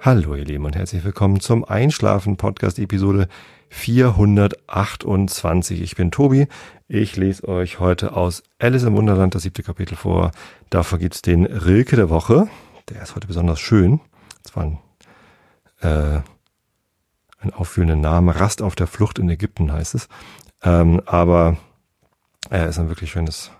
[0.00, 3.26] Hallo ihr Lieben und herzlich willkommen zum Einschlafen Podcast Episode
[3.70, 5.82] 428.
[5.82, 6.46] Ich bin Tobi.
[6.86, 10.30] Ich lese euch heute aus Alice im Wunderland das siebte Kapitel vor.
[10.70, 12.48] Dafür gibt's den Rilke der Woche.
[12.90, 13.98] Der ist heute besonders schön.
[14.44, 14.78] Das war ein,
[15.80, 16.20] äh,
[17.40, 18.38] ein auffühlender Name.
[18.38, 20.08] Rast auf der Flucht in Ägypten heißt es.
[20.62, 21.56] Ähm, aber
[22.50, 23.50] er ist ein wirklich schönes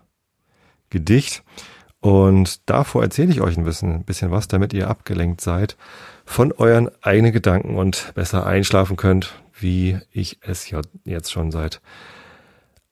[0.88, 1.42] Gedicht.
[2.08, 5.76] Und davor erzähle ich euch ein bisschen, ein bisschen was, damit ihr abgelenkt seid
[6.24, 11.82] von euren eigenen Gedanken und besser einschlafen könnt, wie ich es ja jetzt schon seit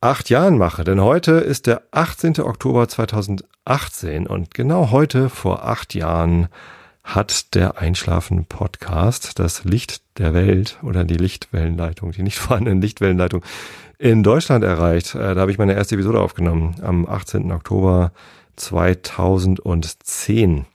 [0.03, 0.85] acht Jahren mache.
[0.85, 2.41] Denn heute ist der 18.
[2.41, 6.49] Oktober 2018 und genau heute vor acht Jahren
[7.03, 13.43] hat der Einschlafen Podcast das Licht der Welt oder die Lichtwellenleitung, die nicht vorhandene Lichtwellenleitung
[13.97, 15.15] in Deutschland erreicht.
[15.15, 17.51] Äh, da habe ich meine erste Episode aufgenommen am 18.
[17.51, 18.13] Oktober
[18.57, 20.67] 2010.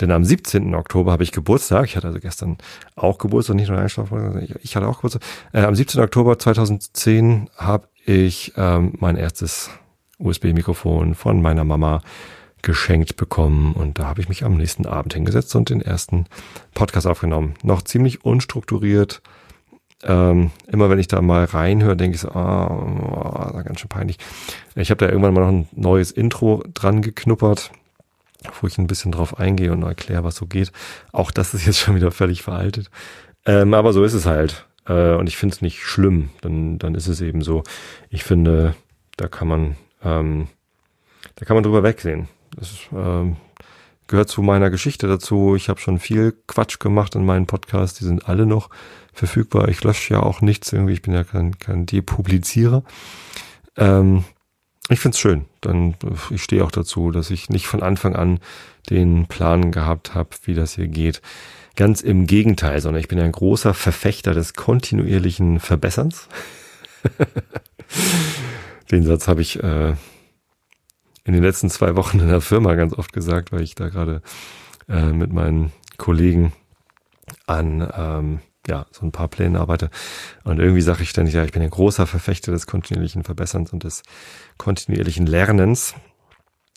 [0.00, 0.74] Denn am 17.
[0.74, 1.86] Oktober habe ich Geburtstag.
[1.86, 2.58] Ich hatte also gestern
[2.96, 4.46] auch Geburtstag, nicht nur Einschlafen.
[4.62, 5.22] Ich hatte auch Geburtstag.
[5.52, 6.02] Äh, am 17.
[6.02, 9.70] Oktober 2010 habe ich ähm, mein erstes
[10.18, 12.02] USB-Mikrofon von meiner Mama
[12.62, 16.26] geschenkt bekommen und da habe ich mich am nächsten Abend hingesetzt und den ersten
[16.74, 17.54] Podcast aufgenommen.
[17.62, 19.22] Noch ziemlich unstrukturiert.
[20.02, 24.18] Ähm, immer wenn ich da mal reinhöre, denke ich so, ah, oh, ganz schön peinlich.
[24.74, 27.70] Ich habe da irgendwann mal noch ein neues Intro dran geknuppert
[28.60, 30.72] wo ich ein bisschen drauf eingehe und erkläre, was so geht.
[31.12, 32.90] Auch das ist jetzt schon wieder völlig veraltet.
[33.44, 34.66] Ähm, aber so ist es halt.
[34.86, 36.30] Äh, und ich finde es nicht schlimm.
[36.42, 37.62] Dann, dann ist es eben so.
[38.10, 38.74] Ich finde,
[39.16, 40.48] da kann man, ähm,
[41.36, 42.28] da kann man drüber wegsehen.
[42.56, 43.36] Das ähm,
[44.08, 45.56] gehört zu meiner Geschichte dazu.
[45.56, 47.98] Ich habe schon viel Quatsch gemacht in meinen Podcasts.
[47.98, 48.70] Die sind alle noch
[49.12, 49.68] verfügbar.
[49.68, 50.92] Ich lösche ja auch nichts irgendwie.
[50.92, 52.82] Ich bin ja kein, kein Depublizierer.
[53.76, 54.24] Ähm,
[54.88, 55.46] ich find's schön.
[55.60, 55.96] Dann
[56.30, 58.38] ich stehe auch dazu, dass ich nicht von Anfang an
[58.88, 61.20] den Plan gehabt habe, wie das hier geht.
[61.74, 66.28] Ganz im Gegenteil, sondern ich bin ein großer Verfechter des kontinuierlichen Verbesserns.
[68.90, 69.94] den Satz habe ich äh,
[71.26, 74.22] in den letzten zwei Wochen in der Firma ganz oft gesagt, weil ich da gerade
[74.88, 76.52] äh, mit meinen Kollegen
[77.46, 79.90] an ähm, ja, so ein paar Pläne arbeite.
[80.44, 83.82] Und irgendwie sage ich ständig, ja, ich bin ein großer Verfechter des kontinuierlichen Verbesserns und
[83.82, 84.02] des
[84.56, 85.94] kontinuierlichen Lernens.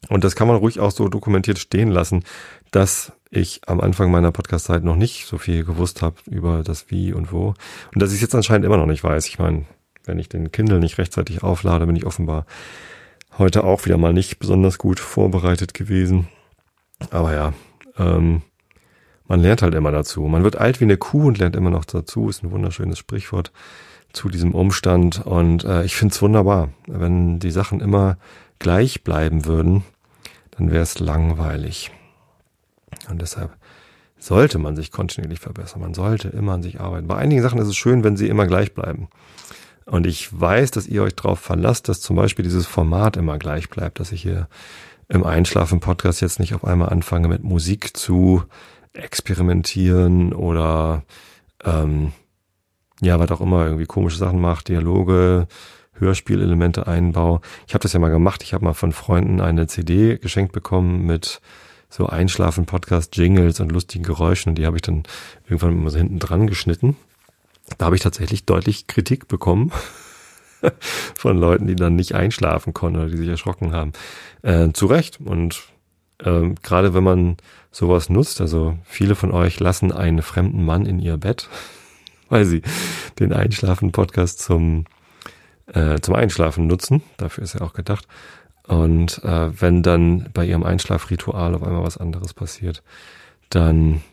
[0.08, 2.24] Und das kann man ruhig auch so dokumentiert stehen lassen,
[2.72, 7.14] dass ich am Anfang meiner Podcast-Zeit noch nicht so viel gewusst habe über das Wie
[7.14, 7.54] und Wo.
[7.94, 9.28] Und dass ich es jetzt anscheinend immer noch nicht weiß.
[9.28, 9.66] Ich meine,
[10.06, 12.46] wenn ich den Kindle nicht rechtzeitig auflade, bin ich offenbar
[13.40, 16.28] heute auch wieder mal nicht besonders gut vorbereitet gewesen.
[17.10, 17.54] Aber ja,
[17.98, 18.42] ähm,
[19.28, 20.22] man lernt halt immer dazu.
[20.24, 22.30] Man wird alt wie eine Kuh und lernt immer noch dazu.
[22.30, 23.52] Ist ein wunderschönes Sprichwort
[24.12, 25.26] zu diesem Umstand.
[25.26, 26.70] Und äh, ich finde es wunderbar.
[26.88, 28.18] Wenn die Sachen immer
[28.60, 29.84] gleich bleiben würden,
[30.52, 31.92] dann wäre es langweilig.
[33.10, 33.56] Und deshalb
[34.18, 35.82] sollte man sich kontinuierlich verbessern.
[35.82, 37.08] Man sollte immer an sich arbeiten.
[37.08, 39.08] Bei einigen Sachen ist es schön, wenn sie immer gleich bleiben.
[39.90, 43.70] Und ich weiß, dass ihr euch darauf verlasst, dass zum Beispiel dieses Format immer gleich
[43.70, 44.48] bleibt, dass ich hier
[45.08, 48.44] im Einschlafen-Podcast jetzt nicht auf einmal anfange mit Musik zu
[48.94, 51.04] experimentieren oder
[51.64, 52.12] ähm,
[53.02, 55.48] ja, was auch immer, irgendwie komische Sachen macht, Dialoge,
[55.94, 57.42] Hörspielelemente einbau.
[57.68, 58.44] Ich habe das ja mal gemacht.
[58.44, 61.42] Ich habe mal von Freunden eine CD geschenkt bekommen mit
[61.90, 64.52] so Einschlafen, Podcast, Jingles und lustigen Geräuschen.
[64.52, 65.04] Und die habe ich dann
[65.46, 66.96] irgendwann mal so hinten dran geschnitten.
[67.78, 69.72] Da habe ich tatsächlich deutlich Kritik bekommen
[71.16, 73.94] von Leuten, die dann nicht einschlafen konnten oder die sich erschrocken haben.
[74.42, 75.20] Äh, zu Recht.
[75.22, 75.62] Und
[76.24, 77.38] ähm, gerade wenn man
[77.72, 81.50] sowas nutzt, also viele von euch lassen einen fremden Mann in ihr Bett,
[82.30, 82.62] weil sie
[83.20, 84.86] den Einschlafen-Podcast zum,
[85.68, 87.02] äh, zum Einschlafen nutzen.
[87.18, 88.08] Dafür ist er auch gedacht.
[88.68, 92.84] Und äh, wenn dann bei ihrem Einschlafritual auf einmal was anderes passiert,
[93.50, 94.04] dann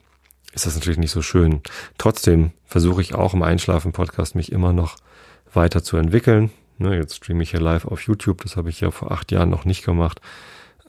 [0.57, 1.61] ist das natürlich nicht so schön.
[1.99, 4.97] Trotzdem versuche ich auch im Einschlafen-Podcast mich immer noch
[5.53, 6.51] weiter zu entwickeln.
[6.79, 9.51] Ne, jetzt streame ich hier live auf YouTube, das habe ich ja vor acht Jahren
[9.51, 10.21] noch nicht gemacht.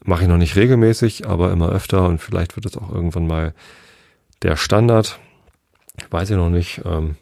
[0.03, 3.53] Mache ich noch nicht regelmäßig, aber immer öfter und vielleicht wird es auch irgendwann mal
[4.41, 5.19] der Standard.
[6.09, 6.81] Weiß ich noch nicht.
[6.85, 7.17] Ähm,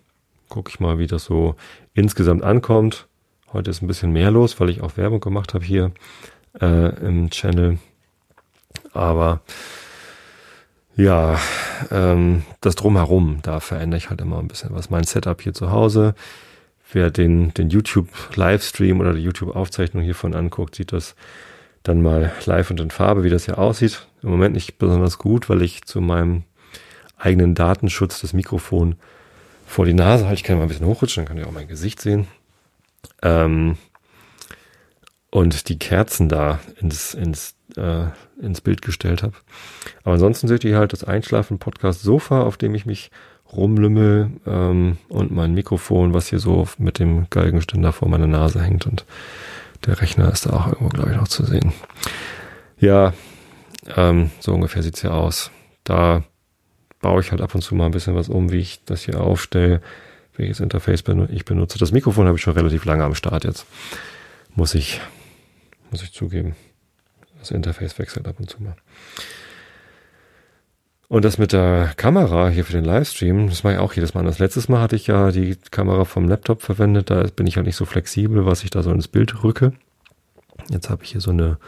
[0.47, 1.55] Gucke ich mal, wie das so
[1.95, 3.07] insgesamt ankommt.
[3.51, 5.91] Heute ist ein bisschen mehr los, weil ich auch Werbung gemacht habe hier
[6.61, 7.79] äh, im Channel.
[8.93, 9.41] Aber
[10.95, 11.39] ja,
[11.91, 14.89] ähm, das drumherum, da verändere ich halt immer ein bisschen was.
[14.89, 16.15] Mein Setup hier zu Hause.
[16.91, 21.15] Wer den, den YouTube-Livestream oder die YouTube-Aufzeichnung hiervon anguckt, sieht das
[21.83, 24.07] dann mal live und in Farbe, wie das hier aussieht.
[24.21, 26.43] Im Moment nicht besonders gut, weil ich zu meinem
[27.17, 28.95] eigenen Datenschutz das Mikrofon
[29.65, 30.35] vor die Nase halte.
[30.35, 32.27] Ich kann mal ein bisschen hochrutschen, dann könnt ihr auch mein Gesicht sehen.
[33.21, 33.77] Ähm,
[35.35, 38.05] und die Kerzen da ins, ins, äh,
[38.41, 39.33] ins Bild gestellt habe.
[40.05, 43.11] Aber ansonsten seht ihr halt das Einschlafen-Podcast-Sofa, auf dem ich mich
[43.51, 48.87] rumlümmel ähm, und mein Mikrofon, was hier so mit dem Geigenständer vor meiner Nase hängt
[48.87, 49.03] und
[49.85, 51.73] der Rechner ist da auch irgendwo, glaube ich, noch zu sehen.
[52.79, 53.11] Ja,
[53.93, 55.51] ähm, so ungefähr sieht's hier aus.
[55.83, 56.23] Da
[57.01, 59.19] baue ich halt ab und zu mal ein bisschen was um, wie ich das hier
[59.19, 59.81] aufstelle,
[60.37, 61.77] welches Interface ich benutze.
[61.77, 63.65] Das Mikrofon habe ich schon relativ lange am Start jetzt.
[64.55, 65.01] Muss ich,
[65.95, 66.57] muss ich zugeben.
[67.39, 68.75] Das Interface wechselt ab und zu mal.
[71.07, 74.25] Und das mit der Kamera hier für den Livestream, das mache ich auch jedes Mal.
[74.25, 77.65] Das letztes Mal hatte ich ja die Kamera vom Laptop verwendet, da bin ich halt
[77.65, 79.71] nicht so flexibel, was ich da so ins Bild rücke.
[80.69, 81.59] Jetzt habe ich hier so eine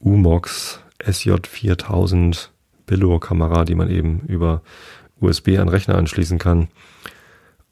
[0.00, 2.48] Umox SJ4000
[2.84, 4.60] Billo-Kamera, die man eben über
[5.18, 6.68] USB an Rechner anschließen kann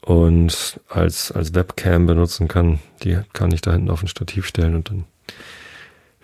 [0.01, 2.79] und als, als Webcam benutzen kann.
[3.03, 5.05] Die kann ich da hinten auf ein Stativ stellen und dann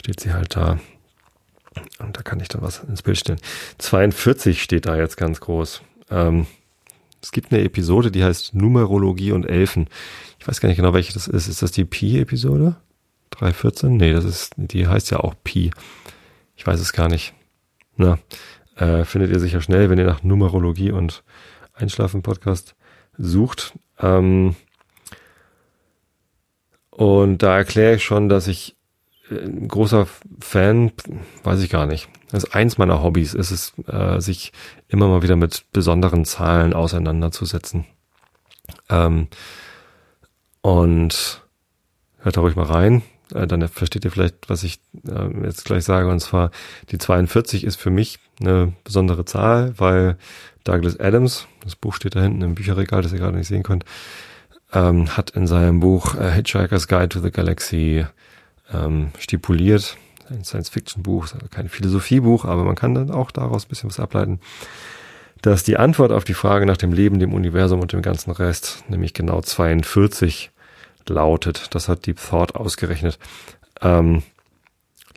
[0.02, 0.80] steht sie halt da.
[2.00, 3.40] Und da kann ich dann was ins Bild stellen.
[3.78, 5.84] 42 steht da jetzt ganz groß.
[6.10, 6.48] Ähm,
[7.22, 9.88] es gibt eine Episode, die heißt Numerologie und Elfen.
[10.40, 11.48] Ich weiß gar nicht genau, welche das ist.
[11.48, 12.78] Ist das die Pi-Episode?
[13.30, 13.96] 314?
[13.96, 15.72] Nee, das ist, die heißt ja auch Pi.
[16.56, 17.34] Ich weiß es gar nicht.
[17.96, 18.18] Na,
[18.76, 21.24] äh, findet ihr sicher schnell, wenn ihr nach Numerologie und
[21.74, 22.76] Einschlafen-Podcast
[23.20, 23.74] sucht.
[24.00, 24.56] Ähm,
[26.90, 28.76] und da erkläre ich schon, dass ich
[29.32, 30.08] ein großer
[30.40, 30.92] Fan,
[31.44, 32.10] weiß ich gar nicht.
[32.32, 34.52] Das ist eins meiner Hobbys, ist es, äh, sich
[34.88, 37.86] immer mal wieder mit besonderen Zahlen auseinanderzusetzen.
[38.90, 39.28] Ähm,
[40.62, 41.42] und
[42.20, 43.02] hört da ruhig mal rein,
[43.34, 46.10] äh, dann versteht ihr vielleicht, was ich äh, jetzt gleich sage.
[46.10, 46.52] Und zwar,
[46.90, 50.18] die 42 ist für mich eine besondere Zahl, weil
[50.64, 53.86] Douglas Adams, das Buch steht da hinten im Bücherregal, das ihr gerade nicht sehen könnt,
[54.74, 58.06] ähm, hat in seinem Buch äh, Hitchhiker's Guide to the Galaxy
[58.74, 59.98] ähm, stipuliert.
[60.30, 64.40] Ein Science-Fiction-Buch, kein Philosophiebuch, aber man kann dann auch daraus ein bisschen was ableiten,
[65.42, 68.84] dass die Antwort auf die Frage nach dem Leben, dem Universum und dem ganzen Rest,
[68.88, 70.52] nämlich genau 42
[71.08, 71.74] lautet.
[71.76, 73.18] Das hat Deep Thought ausgerechnet.
[73.82, 74.24] Ähm,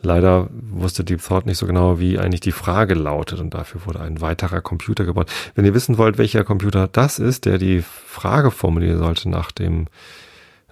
[0.00, 4.00] leider wusste Deep Thought nicht so genau, wie eigentlich die Frage lautet und dafür wurde
[4.00, 5.30] ein weiterer Computer gebaut.
[5.54, 9.86] Wenn ihr wissen wollt, welcher Computer das ist, der die Frage formulieren sollte nach dem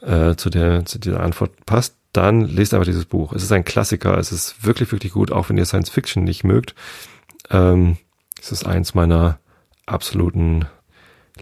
[0.01, 3.33] äh, zu der zu dieser Antwort passt, dann lest einfach dieses Buch.
[3.33, 6.45] Es ist ein Klassiker, es ist wirklich, wirklich gut, auch wenn ihr Science Fiction nicht
[6.45, 6.75] mögt.
[7.51, 7.97] Ähm,
[8.41, 9.39] es ist eins meiner
[9.87, 10.67] absoluten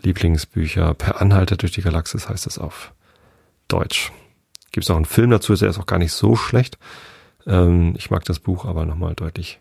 [0.00, 0.94] Lieblingsbücher.
[0.94, 2.92] Per Anhalter durch die Galaxis heißt es auf
[3.68, 4.12] Deutsch.
[4.72, 6.78] Gibt es auch einen Film dazu, der ist auch gar nicht so schlecht.
[7.46, 9.60] Ähm, ich mag das Buch aber nochmal deutlich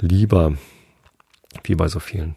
[0.00, 0.54] lieber,
[1.62, 2.34] wie bei so vielen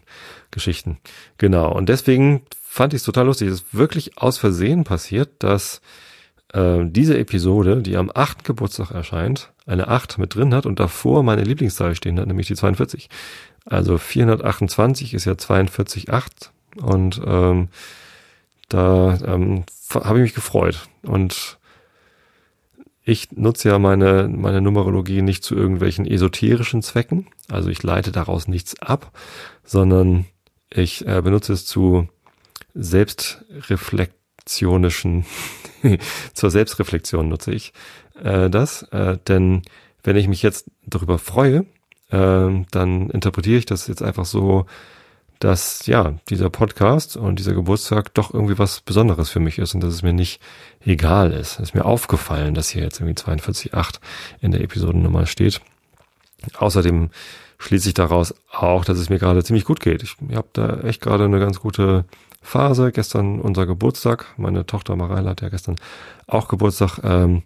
[0.52, 0.98] Geschichten.
[1.38, 3.48] Genau, und deswegen fand ich es total lustig.
[3.48, 5.80] Es ist wirklich aus Versehen passiert, dass
[6.52, 8.44] äh, diese Episode, die am 8.
[8.44, 12.56] Geburtstag erscheint, eine 8 mit drin hat und davor meine Lieblingszahl stehen hat, nämlich die
[12.56, 13.08] 42.
[13.66, 16.50] Also 428 ist ja 42,8
[16.80, 17.68] und ähm,
[18.68, 19.64] da ähm,
[19.94, 20.88] habe ich mich gefreut.
[21.02, 21.58] Und
[23.04, 27.26] ich nutze ja meine, meine Numerologie nicht zu irgendwelchen esoterischen Zwecken.
[27.50, 29.12] Also ich leite daraus nichts ab,
[29.64, 30.26] sondern
[30.70, 32.08] ich äh, benutze es zu
[34.48, 35.24] selbstreflektionischen
[36.34, 37.72] zur Selbstreflexion nutze ich
[38.22, 38.82] äh, das.
[38.84, 39.62] Äh, denn
[40.02, 41.66] wenn ich mich jetzt darüber freue,
[42.10, 44.66] äh, dann interpretiere ich das jetzt einfach so,
[45.38, 49.82] dass ja, dieser Podcast und dieser Geburtstag doch irgendwie was Besonderes für mich ist und
[49.82, 50.40] dass es mir nicht
[50.84, 51.54] egal ist.
[51.54, 54.00] Es ist mir aufgefallen, dass hier jetzt irgendwie 42.8
[54.40, 55.60] in der Episodennummer steht.
[56.56, 57.10] Außerdem
[57.58, 60.02] schließe ich daraus auch, dass es mir gerade ziemlich gut geht.
[60.02, 62.04] Ich habe da echt gerade eine ganz gute
[62.48, 62.92] Phase.
[62.92, 64.26] Gestern unser Geburtstag.
[64.36, 65.76] Meine Tochter Mareile hat ja gestern
[66.26, 67.00] auch Geburtstag.
[67.04, 67.42] Ähm,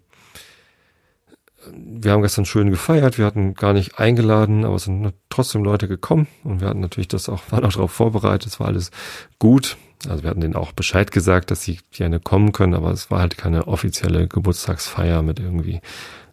[1.71, 3.17] wir haben gestern schön gefeiert.
[3.17, 7.07] Wir hatten gar nicht eingeladen, aber es sind trotzdem Leute gekommen und wir hatten natürlich
[7.07, 8.47] das auch, waren auch darauf vorbereitet.
[8.47, 8.91] Es war alles
[9.39, 9.77] gut.
[10.07, 13.19] Also wir hatten denen auch Bescheid gesagt, dass sie gerne kommen können, aber es war
[13.19, 15.79] halt keine offizielle Geburtstagsfeier mit irgendwie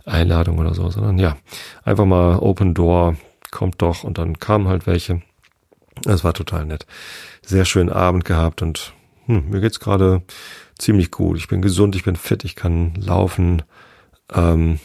[0.04, 1.36] Einladung oder so, sondern ja,
[1.84, 3.16] einfach mal Open Door,
[3.52, 5.22] kommt doch und dann kamen halt welche.
[6.02, 6.86] Das war total nett
[7.44, 8.92] sehr schönen Abend gehabt und
[9.26, 10.22] hm, mir geht's gerade
[10.78, 11.38] ziemlich gut.
[11.38, 13.62] Ich bin gesund, ich bin fit, ich kann laufen,
[14.32, 14.80] ähm,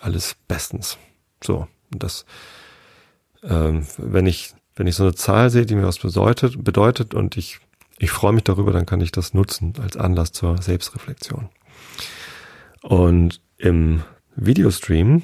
[0.00, 0.98] alles bestens.
[1.42, 2.24] So, das,
[3.42, 7.36] ähm, wenn ich wenn ich so eine Zahl sehe, die mir was bedeutet, bedeutet und
[7.36, 7.60] ich
[7.98, 11.48] ich freue mich darüber, dann kann ich das nutzen als Anlass zur Selbstreflexion.
[12.82, 14.02] Und im
[14.34, 15.22] Videostream,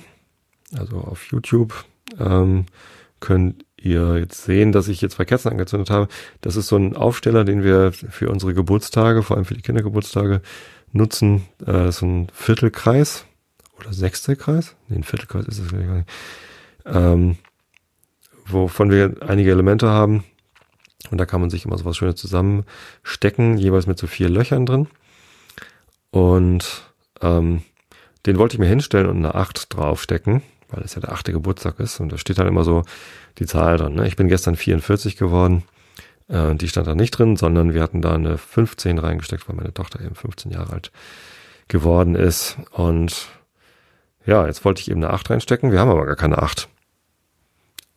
[0.74, 1.84] also auf YouTube,
[2.18, 2.66] ähm,
[3.20, 6.08] könnt ihr jetzt sehen, dass ich hier zwei Kerzen angezündet habe.
[6.40, 10.40] Das ist so ein Aufsteller, den wir für unsere Geburtstage, vor allem für die Kindergeburtstage,
[10.92, 11.48] nutzen.
[11.60, 13.26] Äh, das ist ein Viertelkreis
[13.78, 16.08] oder sechste Kreis, nee, ein Viertelkreis ist es gar nicht,
[16.86, 17.36] ähm,
[18.46, 20.24] wovon wir einige Elemente haben.
[21.10, 24.66] Und da kann man sich immer so was Schönes zusammenstecken, jeweils mit so vier Löchern
[24.66, 24.86] drin.
[26.10, 27.62] Und ähm,
[28.24, 30.42] den wollte ich mir hinstellen und eine 8 draufstecken,
[30.72, 32.00] weil es ja der achte Geburtstag ist.
[32.00, 32.82] Und da steht dann immer so
[33.38, 33.94] die Zahl dran.
[33.94, 34.06] Ne?
[34.06, 35.62] Ich bin gestern 44 geworden.
[36.28, 39.74] Äh, die stand da nicht drin, sondern wir hatten da eine 15 reingesteckt, weil meine
[39.74, 40.92] Tochter eben 15 Jahre alt
[41.68, 42.56] geworden ist.
[42.72, 43.28] Und
[44.26, 45.72] ja, jetzt wollte ich eben eine 8 reinstecken.
[45.72, 46.68] Wir haben aber gar keine 8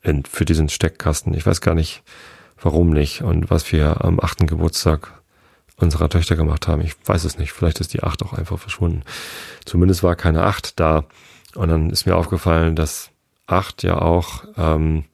[0.02, 1.34] in, für diesen Steckkasten.
[1.34, 2.04] Ich weiß gar nicht,
[2.62, 5.14] warum nicht und was wir am achten Geburtstag
[5.78, 6.82] unserer Töchter gemacht haben.
[6.82, 7.52] Ich weiß es nicht.
[7.52, 9.04] Vielleicht ist die 8 auch einfach verschwunden.
[9.66, 11.06] Zumindest war keine 8 da.
[11.56, 13.12] Und dann ist mir aufgefallen, dass
[13.48, 15.06] 8 ja auch ähm,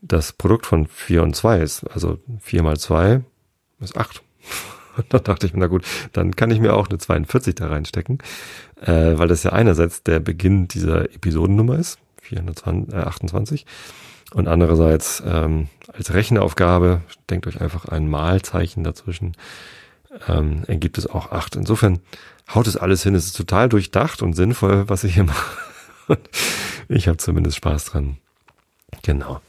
[0.00, 1.84] das Produkt von 4 und 2 ist.
[1.84, 3.22] Also 4 mal 2
[3.80, 4.22] ist 8.
[4.96, 7.66] Und dann dachte ich mir, na gut, dann kann ich mir auch eine 42 da
[7.66, 8.18] reinstecken,
[8.80, 15.68] äh, weil das ja einerseits der Beginn dieser Episodennummer ist, 428, äh, und andererseits ähm,
[15.92, 19.32] als Rechenaufgabe, denkt euch einfach ein Malzeichen dazwischen,
[20.28, 21.56] ähm, ergibt es auch 8.
[21.56, 22.00] Insofern
[22.54, 25.24] haut es alles hin, es ist total durchdacht und sinnvoll, was ich hier
[26.08, 26.18] mache.
[26.88, 28.18] ich habe zumindest Spaß dran.
[29.02, 29.40] Genau.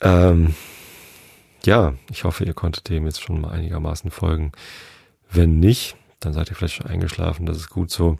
[0.00, 0.54] Ähm,
[1.64, 4.52] ja, ich hoffe, ihr konntet dem jetzt schon mal einigermaßen folgen.
[5.30, 8.18] Wenn nicht, dann seid ihr vielleicht schon eingeschlafen, das ist gut so.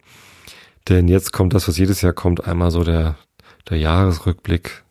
[0.89, 3.17] Denn jetzt kommt das, was jedes Jahr kommt, einmal so der,
[3.69, 4.83] der Jahresrückblick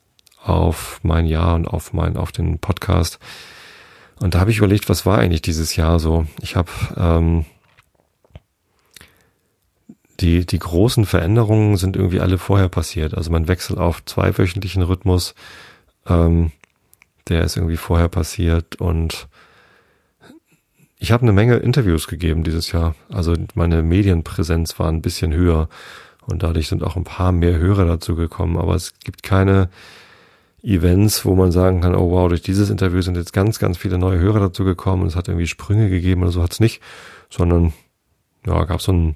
[0.44, 3.20] auf mein Jahr und auf mein, auf den Podcast.
[4.22, 6.28] Und da habe ich überlegt, was war eigentlich dieses Jahr so?
[6.42, 7.46] Ich habe ähm,
[10.20, 13.16] die, die großen Veränderungen sind irgendwie alle vorher passiert.
[13.16, 15.34] Also mein Wechsel auf zweiwöchentlichen Rhythmus,
[16.08, 16.52] ähm,
[17.30, 19.28] der ist irgendwie vorher passiert und
[21.00, 22.94] ich habe eine Menge Interviews gegeben dieses Jahr.
[23.10, 25.68] Also meine Medienpräsenz war ein bisschen höher
[26.28, 28.58] und dadurch sind auch ein paar mehr Hörer dazu gekommen.
[28.58, 29.70] Aber es gibt keine
[30.64, 33.98] Events, wo man sagen kann, oh wow, durch dieses Interview sind jetzt ganz, ganz viele
[33.98, 36.82] neue Hörer dazu gekommen und es hat irgendwie Sprünge gegeben oder so hat's nicht,
[37.30, 37.74] sondern
[38.46, 39.16] ja, gab so ein,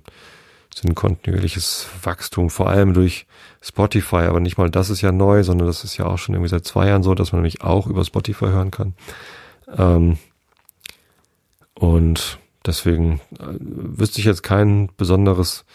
[0.74, 3.28] so ein kontinuierliches Wachstum, vor allem durch
[3.62, 6.50] Spotify, aber nicht mal das ist ja neu, sondern das ist ja auch schon irgendwie
[6.50, 8.94] seit zwei Jahren so, dass man nämlich auch über Spotify hören kann.
[9.76, 10.18] Ähm,
[11.76, 15.66] und deswegen äh, wüsste ich jetzt kein besonderes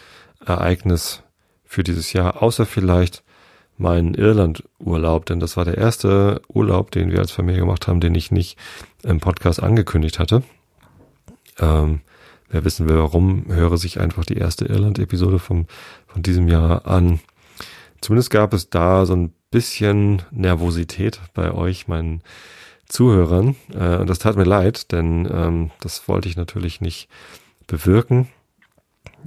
[0.45, 1.23] Ereignis
[1.63, 3.23] für dieses Jahr, außer vielleicht
[3.77, 8.15] meinen Irland-Urlaub, denn das war der erste Urlaub, den wir als Familie gemacht haben, den
[8.15, 8.57] ich nicht
[9.03, 10.43] im Podcast angekündigt hatte.
[11.59, 12.01] Ähm,
[12.49, 15.67] wer wissen will, warum, höre sich einfach die erste Irland-Episode von
[16.15, 17.19] diesem Jahr an.
[18.01, 22.21] Zumindest gab es da so ein bisschen Nervosität bei euch, meinen
[22.87, 23.55] Zuhörern.
[23.73, 27.09] Äh, und das tat mir leid, denn ähm, das wollte ich natürlich nicht
[27.67, 28.27] bewirken.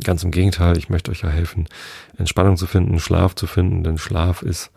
[0.03, 1.69] Ganz im Gegenteil, ich möchte euch ja helfen,
[2.19, 4.71] Entspannung zu finden, Schlaf zu finden, denn Schlaf ist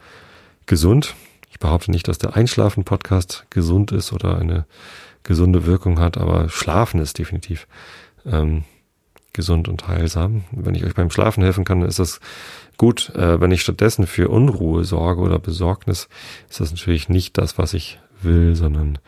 [0.67, 1.15] gesund.
[1.49, 4.65] Ich behaupte nicht, dass der Einschlafen-Podcast gesund ist oder eine
[5.23, 7.67] gesunde Wirkung hat, aber Schlafen ist definitiv
[8.25, 8.63] ähm,
[9.33, 10.43] gesund und heilsam.
[10.51, 12.19] Wenn ich euch beim Schlafen helfen kann, ist das
[12.77, 13.09] gut.
[13.15, 16.09] Äh, wenn ich stattdessen für Unruhe sorge oder Besorgnis,
[16.49, 18.99] ist das natürlich nicht das, was ich will, sondern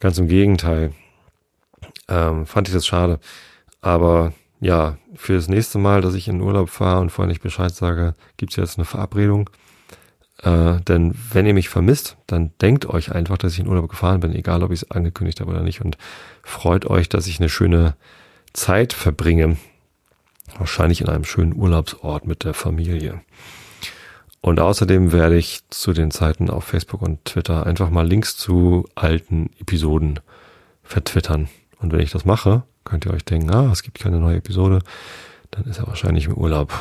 [0.00, 0.92] ganz im Gegenteil.
[2.08, 3.20] Ähm, fand ich das schade.
[3.80, 7.74] Aber ja, für das nächste Mal, dass ich in Urlaub fahre und vorher nicht Bescheid
[7.74, 9.50] sage, gibt's jetzt eine Verabredung.
[10.42, 14.20] Äh, denn wenn ihr mich vermisst, dann denkt euch einfach, dass ich in Urlaub gefahren
[14.20, 15.80] bin, egal ob ich es angekündigt habe oder nicht.
[15.80, 15.98] Und
[16.42, 17.96] freut euch, dass ich eine schöne
[18.52, 19.56] Zeit verbringe.
[20.56, 23.20] Wahrscheinlich in einem schönen Urlaubsort mit der Familie.
[24.40, 28.88] Und außerdem werde ich zu den Zeiten auf Facebook und Twitter einfach mal Links zu
[28.94, 30.20] alten Episoden
[30.82, 31.48] vertwittern.
[31.80, 34.80] Und wenn ich das mache, könnt ihr euch denken, ah, es gibt keine neue Episode,
[35.50, 36.72] dann ist er wahrscheinlich im Urlaub.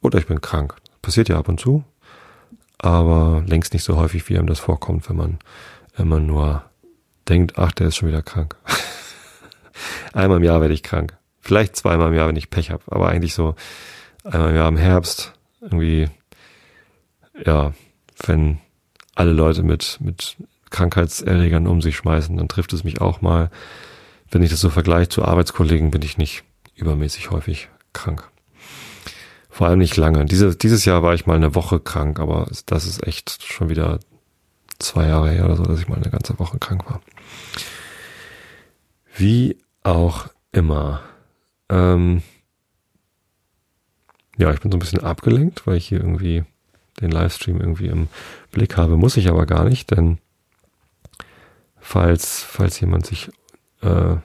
[0.00, 0.76] Oder ich bin krank.
[1.02, 1.84] Passiert ja ab und zu,
[2.78, 5.38] aber längst nicht so häufig, wie einem das vorkommt, wenn man
[5.96, 6.64] immer nur
[7.28, 8.56] denkt, ach, der ist schon wieder krank.
[10.12, 11.16] einmal im Jahr werde ich krank.
[11.40, 13.54] Vielleicht zweimal im Jahr, wenn ich Pech habe, aber eigentlich so
[14.24, 16.08] einmal im Jahr im Herbst irgendwie,
[17.44, 17.72] ja,
[18.26, 18.58] wenn
[19.14, 20.36] alle Leute mit, mit
[20.70, 23.50] Krankheitserregern um sich schmeißen, dann trifft es mich auch mal.
[24.34, 26.42] Wenn ich das so vergleiche zu Arbeitskollegen, bin ich nicht
[26.74, 28.28] übermäßig häufig krank.
[29.48, 30.24] Vor allem nicht lange.
[30.24, 34.00] Diese, dieses Jahr war ich mal eine Woche krank, aber das ist echt schon wieder
[34.80, 37.00] zwei Jahre her oder so, dass ich mal eine ganze Woche krank war.
[39.14, 41.02] Wie auch immer.
[41.68, 42.24] Ähm
[44.36, 46.42] ja, ich bin so ein bisschen abgelenkt, weil ich hier irgendwie
[47.00, 48.08] den Livestream irgendwie im
[48.50, 48.96] Blick habe.
[48.96, 50.18] Muss ich aber gar nicht, denn
[51.78, 53.30] falls, falls jemand sich
[53.84, 54.16] äh,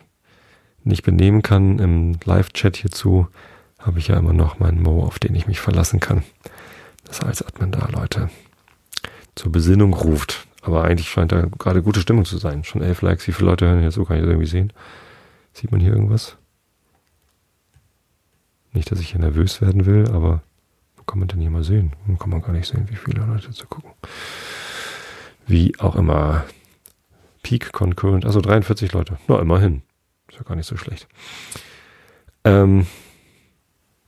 [0.83, 3.27] nicht benehmen kann im Live-Chat hierzu,
[3.79, 6.23] habe ich ja immer noch meinen Mo, auf den ich mich verlassen kann.
[7.05, 8.29] Dass als Admin da Leute
[9.35, 10.47] zur Besinnung ruft.
[10.61, 12.63] Aber eigentlich scheint da gerade gute Stimmung zu sein.
[12.63, 13.27] Schon elf Likes.
[13.27, 14.03] Wie viele Leute hören jetzt so?
[14.03, 14.73] Kann ich das irgendwie sehen?
[15.53, 16.35] Sieht man hier irgendwas?
[18.73, 20.43] Nicht, dass ich hier nervös werden will, aber
[20.97, 21.93] wo kann man denn hier mal sehen?
[22.05, 23.91] Dann kann man gar nicht sehen, wie viele Leute zu gucken.
[25.47, 26.45] Wie auch immer.
[27.43, 29.17] Peak Concurrent, also 43 Leute.
[29.27, 29.81] Na, immerhin.
[30.27, 31.07] Ist ja gar nicht so schlecht.
[32.43, 32.87] Ähm,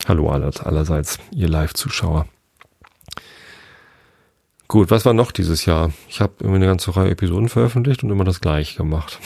[0.08, 2.28] hallo allerseits, ihr Live-Zuschauer.
[4.68, 5.92] Gut, was war noch dieses Jahr?
[6.08, 9.20] Ich habe irgendwie eine ganze Reihe Episoden veröffentlicht und immer das gleiche gemacht,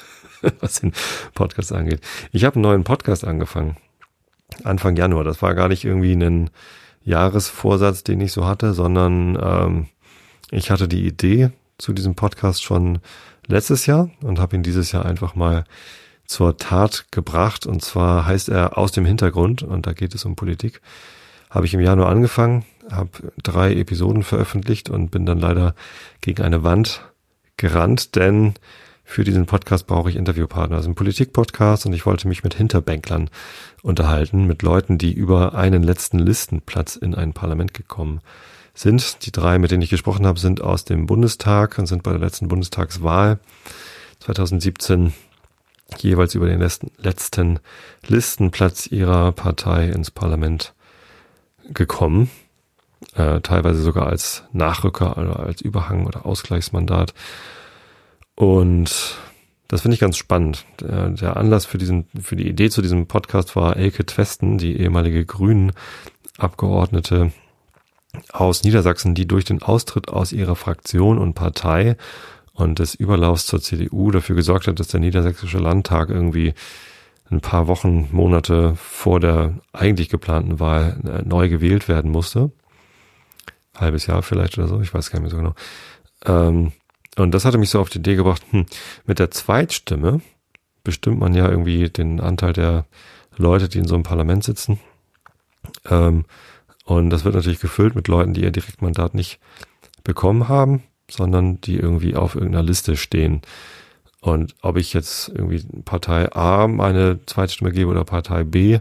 [0.60, 0.92] was den
[1.34, 2.00] Podcast angeht.
[2.32, 3.76] Ich habe einen neuen Podcast angefangen.
[4.64, 5.22] Anfang Januar.
[5.22, 6.50] Das war gar nicht irgendwie ein
[7.04, 9.86] Jahresvorsatz, den ich so hatte, sondern ähm,
[10.50, 12.98] ich hatte die Idee zu diesem Podcast schon
[13.50, 15.64] letztes Jahr und habe ihn dieses Jahr einfach mal
[16.26, 17.66] zur Tat gebracht.
[17.66, 20.80] Und zwar heißt er aus dem Hintergrund und da geht es um Politik.
[21.50, 23.10] Habe ich im Januar angefangen, habe
[23.42, 25.74] drei Episoden veröffentlicht und bin dann leider
[26.20, 27.02] gegen eine Wand
[27.56, 28.54] gerannt, denn
[29.04, 30.76] für diesen Podcast brauche ich Interviewpartner.
[30.76, 33.28] Also ein Politik-Podcast und ich wollte mich mit Hinterbänklern
[33.82, 38.59] unterhalten, mit Leuten, die über einen letzten Listenplatz in ein Parlament gekommen sind.
[38.84, 42.20] Die drei, mit denen ich gesprochen habe, sind aus dem Bundestag und sind bei der
[42.20, 43.38] letzten Bundestagswahl
[44.20, 45.12] 2017
[45.98, 47.60] jeweils über den letzten,
[48.06, 50.72] Listenplatz ihrer Partei ins Parlament
[51.68, 52.30] gekommen
[53.14, 57.14] äh, teilweise sogar als Nachrücker oder als Überhang oder Ausgleichsmandat.
[58.34, 59.18] Und
[59.68, 60.64] das finde ich ganz spannend.
[60.80, 64.76] Der, der, Anlass für diesen, für die Idee zu diesem Podcast war Elke Twesten, die
[64.78, 65.72] ehemalige Grünen
[66.38, 67.32] Abgeordnete
[68.32, 71.96] aus Niedersachsen, die durch den Austritt aus ihrer Fraktion und Partei
[72.52, 76.54] und des Überlaufs zur CDU dafür gesorgt hat, dass der Niedersächsische Landtag irgendwie
[77.30, 82.50] ein paar Wochen, Monate vor der eigentlich geplanten Wahl äh, neu gewählt werden musste
[83.80, 85.54] halbes Jahr vielleicht oder so, ich weiß gar nicht mehr so genau.
[86.26, 86.72] Ähm,
[87.16, 88.66] und das hatte mich so auf die Idee gebracht, hm,
[89.06, 90.20] mit der Zweitstimme
[90.84, 92.86] bestimmt man ja irgendwie den Anteil der
[93.36, 94.80] Leute, die in so einem Parlament sitzen.
[95.88, 96.24] Ähm,
[96.90, 99.38] und das wird natürlich gefüllt mit Leuten, die ihr Direktmandat nicht
[100.02, 103.42] bekommen haben, sondern die irgendwie auf irgendeiner Liste stehen.
[104.20, 108.80] Und ob ich jetzt irgendwie Partei A meine Zweitstimme gebe oder Partei B,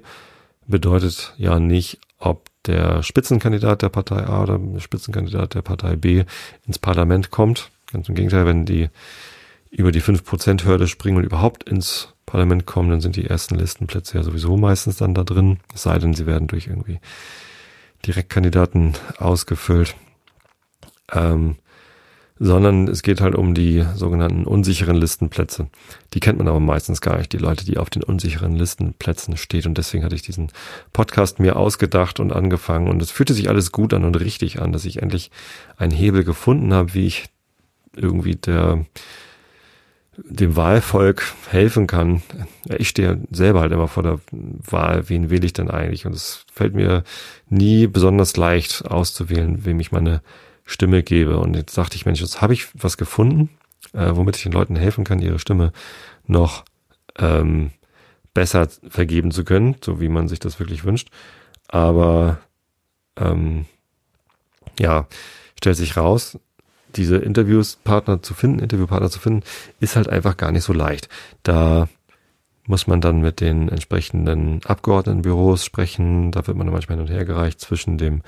[0.66, 6.24] bedeutet ja nicht, ob der Spitzenkandidat der Partei A oder der Spitzenkandidat der Partei B
[6.66, 7.70] ins Parlament kommt.
[7.92, 8.90] Ganz im Gegenteil, wenn die
[9.70, 14.24] über die 5%-Hürde springen und überhaupt ins Parlament kommen, dann sind die ersten Listenplätze ja
[14.24, 15.60] sowieso meistens dann da drin.
[15.76, 17.00] Es sei denn, sie werden durch irgendwie
[18.06, 19.96] Direktkandidaten ausgefüllt.
[21.12, 21.56] Ähm,
[22.40, 25.68] sondern es geht halt um die sogenannten unsicheren Listenplätze.
[26.14, 29.66] Die kennt man aber meistens gar nicht, die Leute, die auf den unsicheren Listenplätzen steht.
[29.66, 30.50] Und deswegen hatte ich diesen
[30.94, 32.88] Podcast mir ausgedacht und angefangen.
[32.88, 35.32] Und es fühlte sich alles gut an und richtig an, dass ich endlich
[35.76, 37.26] einen Hebel gefunden habe, wie ich
[37.96, 38.86] irgendwie der
[40.26, 42.22] dem Wahlvolk helfen kann.
[42.78, 46.06] Ich stehe selber halt immer vor der Wahl, wen wähle ich denn eigentlich?
[46.06, 47.04] Und es fällt mir
[47.48, 50.22] nie besonders leicht auszuwählen, wem ich meine
[50.66, 51.38] Stimme gebe.
[51.38, 53.50] Und jetzt dachte ich, Mensch, jetzt habe ich was gefunden,
[53.94, 55.72] äh, womit ich den Leuten helfen kann, ihre Stimme
[56.26, 56.66] noch
[57.18, 57.72] ähm,
[58.34, 61.10] besser vergeben zu können, so wie man sich das wirklich wünscht.
[61.68, 62.40] Aber
[63.18, 63.66] ähm,
[64.80, 65.08] ja,
[65.58, 66.38] stellt sich raus,
[66.96, 69.44] diese Interviewspartner zu finden, Interviewpartner zu finden,
[69.80, 71.10] ist halt einfach gar nicht so leicht.
[71.44, 71.88] Da
[72.66, 76.32] muss man dann mit den entsprechenden Abgeordnetenbüros sprechen.
[76.32, 78.22] Da wird man dann manchmal hin und her gereicht zwischen dem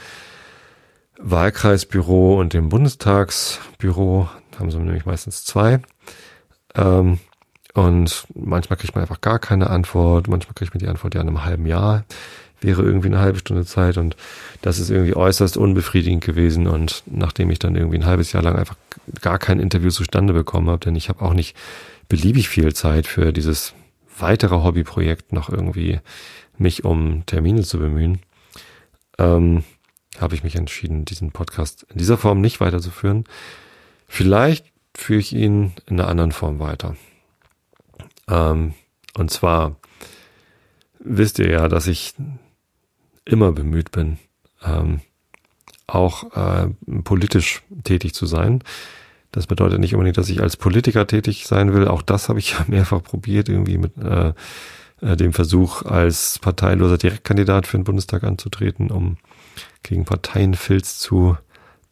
[1.19, 4.29] Wahlkreisbüro und dem Bundestagsbüro.
[4.51, 5.79] Da haben sie nämlich meistens zwei.
[6.75, 7.19] Ähm,
[7.73, 10.27] und manchmal kriegt man einfach gar keine Antwort.
[10.27, 12.03] Manchmal kriegt man die Antwort ja in einem halben Jahr.
[12.61, 13.97] Wäre irgendwie eine halbe Stunde Zeit.
[13.97, 14.15] Und
[14.61, 16.67] das ist irgendwie äußerst unbefriedigend gewesen.
[16.67, 18.77] Und nachdem ich dann irgendwie ein halbes Jahr lang einfach
[19.21, 21.55] gar kein Interview zustande bekommen habe, denn ich habe auch nicht
[22.07, 23.73] beliebig viel Zeit für dieses
[24.17, 25.99] weitere Hobbyprojekt noch irgendwie
[26.57, 28.19] mich um Termine zu bemühen.
[29.17, 29.63] Ähm,
[30.19, 33.23] habe ich mich entschieden, diesen Podcast in dieser Form nicht weiterzuführen.
[34.07, 36.95] Vielleicht führe ich ihn in einer anderen Form weiter.
[38.27, 38.73] Ähm,
[39.15, 39.77] und zwar
[40.99, 42.13] wisst ihr ja, dass ich
[43.25, 44.17] immer bemüht bin,
[44.63, 45.01] ähm,
[45.87, 46.69] auch äh,
[47.03, 48.63] politisch tätig zu sein.
[49.31, 51.87] Das bedeutet nicht unbedingt, dass ich als Politiker tätig sein will.
[51.87, 54.33] Auch das habe ich ja mehrfach probiert, irgendwie mit äh,
[55.01, 59.17] äh dem Versuch, als parteiloser Direktkandidat für den Bundestag anzutreten, um
[59.83, 61.37] gegen Parteienfilz zu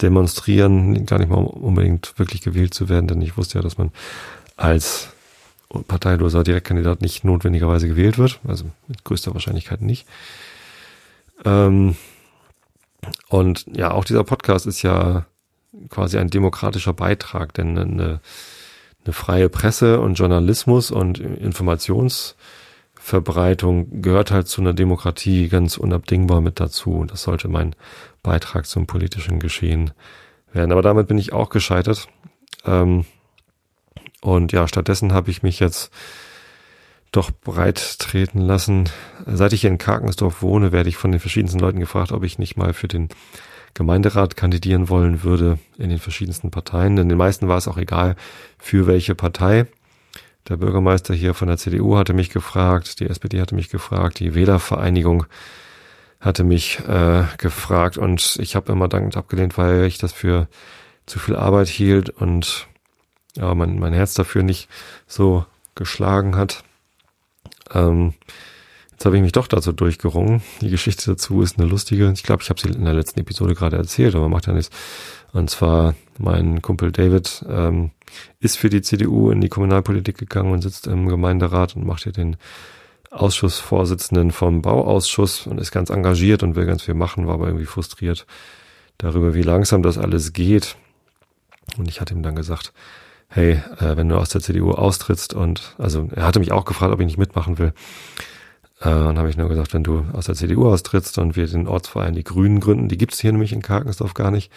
[0.01, 3.91] demonstrieren, gar nicht mal unbedingt wirklich gewählt zu werden, denn ich wusste ja, dass man
[4.55, 5.09] als
[5.87, 10.07] parteiloser Direktkandidat nicht notwendigerweise gewählt wird, also mit größter Wahrscheinlichkeit nicht.
[11.45, 11.95] Ähm,
[13.30, 15.25] und ja, auch dieser Podcast ist ja
[15.89, 18.21] quasi ein demokratischer Beitrag, denn eine,
[19.06, 26.60] eine freie Presse und Journalismus und Informationsverbreitung gehört halt zu einer Demokratie ganz unabdingbar mit
[26.60, 27.06] dazu.
[27.08, 27.75] Das sollte mein
[28.23, 29.91] Beitrag zum politischen Geschehen
[30.52, 30.71] werden.
[30.71, 32.08] Aber damit bin ich auch gescheitert.
[32.65, 33.06] Ähm,
[34.21, 35.91] und ja, stattdessen habe ich mich jetzt
[37.12, 38.89] doch breit treten lassen.
[39.26, 42.39] Seit ich hier in Karkensdorf wohne, werde ich von den verschiedensten Leuten gefragt, ob ich
[42.39, 43.10] nicht mal für den
[43.74, 46.95] Gemeinderat kandidieren wollen würde in den verschiedensten Parteien.
[46.95, 48.15] Denn den meisten war es auch egal,
[48.58, 49.67] für welche Partei.
[50.48, 54.34] Der Bürgermeister hier von der CDU hatte mich gefragt, die SPD hatte mich gefragt, die
[54.34, 55.26] Wählervereinigung
[56.19, 60.48] hatte mich äh, gefragt und ich habe immer dankend abgelehnt, weil ich das für
[61.06, 62.67] zu viel Arbeit hielt und
[63.36, 64.69] ja, mein, mein Herz dafür nicht
[65.08, 65.45] so
[65.76, 66.63] geschlagen hat.
[67.73, 68.13] Ähm,
[68.91, 70.41] jetzt habe ich mich doch dazu durchgerungen.
[70.62, 72.12] Die Geschichte dazu ist eine lustige.
[72.13, 74.75] Ich glaube, ich habe sie in der letzten Episode gerade erzählt, aber macht ja nichts.
[75.32, 77.91] Und zwar mein Kumpel David ähm,
[78.39, 82.12] ist für die CDU in die Kommunalpolitik gegangen und sitzt im Gemeinderat und macht hier
[82.12, 82.38] den
[83.12, 87.65] Ausschussvorsitzenden vom Bauausschuss und ist ganz engagiert und will ganz viel machen, war aber irgendwie
[87.65, 88.25] frustriert
[88.97, 90.75] darüber, wie langsam das alles geht.
[91.77, 92.73] Und ich hatte ihm dann gesagt,
[93.29, 96.91] hey, äh, wenn du aus der CDU austrittst und, also er hatte mich auch gefragt,
[96.91, 97.73] ob ich nicht mitmachen will.
[98.81, 101.67] Äh, und habe ich nur gesagt, wenn du aus der CDU austrittst und wir den
[101.67, 104.51] Ortsverein die Grünen gründen, die gibt's hier nämlich in Karkensdorf gar nicht,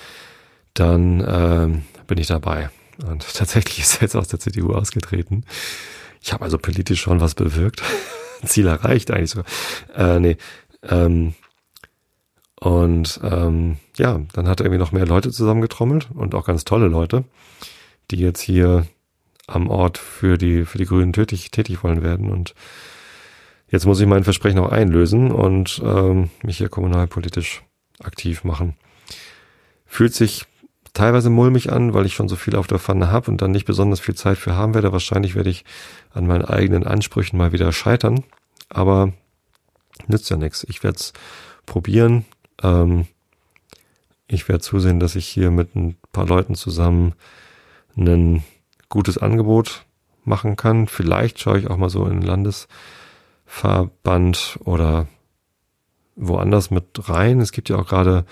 [0.75, 1.69] dann äh,
[2.07, 2.71] bin ich dabei.
[3.07, 5.45] Und tatsächlich ist er jetzt aus der CDU ausgetreten.
[6.23, 7.83] Ich habe also politisch schon was bewirkt.
[8.45, 9.47] Ziel erreicht eigentlich sogar.
[9.95, 10.37] Äh, nee,
[10.89, 11.35] ähm,
[12.59, 16.87] und ähm, ja, dann hat er irgendwie noch mehr Leute zusammengetrommelt und auch ganz tolle
[16.87, 17.25] Leute
[18.11, 18.87] die jetzt hier
[19.47, 22.31] am Ort für die, für die Grünen tätig, tätig wollen werden.
[22.31, 22.55] Und
[23.69, 27.63] jetzt muss ich mein Versprechen auch einlösen und ähm, mich hier kommunalpolitisch
[28.03, 28.77] aktiv machen.
[29.87, 30.47] Fühlt sich
[30.95, 33.65] teilweise mulmig an, weil ich schon so viel auf der Pfanne habe und dann nicht
[33.65, 34.93] besonders viel Zeit für haben werde.
[34.93, 35.65] Wahrscheinlich werde ich
[36.13, 38.25] an meinen eigenen Ansprüchen mal wieder scheitern.
[38.69, 39.13] Aber
[40.07, 40.65] nützt ja nichts.
[40.69, 41.13] Ich werde es
[41.67, 42.25] probieren.
[42.63, 43.07] Ähm,
[44.29, 47.15] ich werde zusehen, dass ich hier mit ein paar Leuten zusammen
[47.97, 48.45] ein
[48.89, 49.85] gutes Angebot
[50.25, 50.87] machen kann.
[50.87, 55.09] Vielleicht schaue ich auch mal so in den Landesverband oder
[56.17, 57.41] woanders mit rein.
[57.41, 58.25] Es gibt ja auch gerade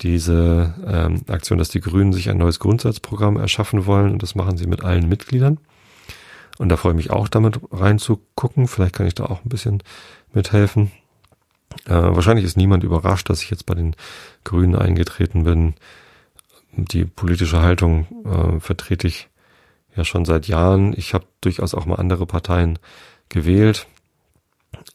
[0.00, 4.56] diese ähm, Aktion, dass die Grünen sich ein neues Grundsatzprogramm erschaffen wollen und das machen
[4.56, 5.58] sie mit allen Mitgliedern.
[6.58, 8.68] Und da freue ich mich auch damit reinzugucken.
[8.68, 9.82] Vielleicht kann ich da auch ein bisschen
[10.32, 10.90] mithelfen.
[11.86, 13.94] Äh, wahrscheinlich ist niemand überrascht, dass ich jetzt bei den
[14.44, 15.74] Grünen eingetreten bin
[16.84, 19.28] die politische Haltung äh, vertrete ich
[19.96, 20.94] ja schon seit Jahren.
[20.96, 22.78] Ich habe durchaus auch mal andere Parteien
[23.28, 23.86] gewählt.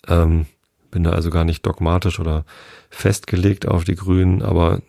[0.08, 0.46] Ähm,
[0.92, 2.46] bin da also gar nicht dogmatisch oder
[2.90, 4.82] festgelegt auf die Grünen, aber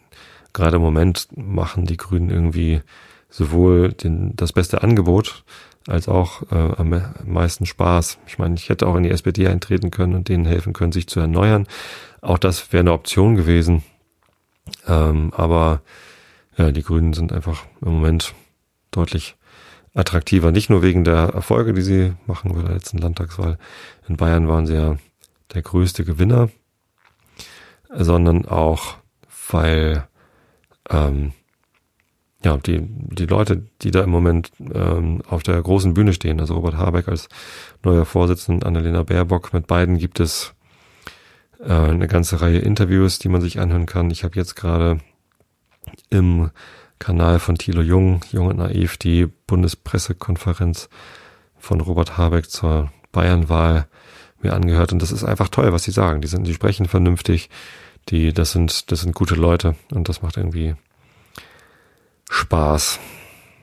[0.52, 2.82] gerade im Moment machen die Grünen irgendwie
[3.30, 5.44] sowohl den, das beste Angebot
[5.86, 8.18] als auch äh, am meisten Spaß.
[8.26, 11.08] Ich meine, ich hätte auch in die SPD eintreten können und denen helfen können, sich
[11.08, 11.66] zu erneuern.
[12.22, 13.82] Auch das wäre eine Option gewesen.
[14.86, 15.82] Ähm, aber
[16.56, 18.34] ja, die Grünen sind einfach im Moment
[18.90, 19.36] deutlich
[19.94, 20.50] attraktiver.
[20.50, 23.58] Nicht nur wegen der Erfolge, die sie machen bei der letzten Landtagswahl.
[24.08, 24.96] In Bayern waren sie ja
[25.52, 26.50] der größte Gewinner,
[27.90, 28.96] sondern auch,
[29.50, 30.06] weil
[30.90, 31.32] ähm,
[32.44, 36.54] ja, die, die Leute, die da im Moment ähm, auf der großen Bühne stehen, also
[36.54, 37.28] Robert Habeck als
[37.82, 40.54] neuer Vorsitzender, Annalena Baerbock, mit beiden gibt es
[41.60, 44.10] äh, eine ganze Reihe Interviews, die man sich anhören kann.
[44.10, 44.98] Ich habe jetzt gerade
[46.10, 46.50] im
[46.98, 50.88] Kanal von Thilo Jung, Jung und Naiv, die Bundespressekonferenz
[51.58, 53.86] von Robert Habeck zur Bayernwahl
[54.42, 54.92] mir angehört.
[54.92, 56.20] Und das ist einfach toll, was sie sagen.
[56.20, 57.50] Die sind, die sprechen vernünftig.
[58.08, 59.74] Die, das sind, das sind gute Leute.
[59.92, 60.76] Und das macht irgendwie
[62.30, 63.00] Spaß.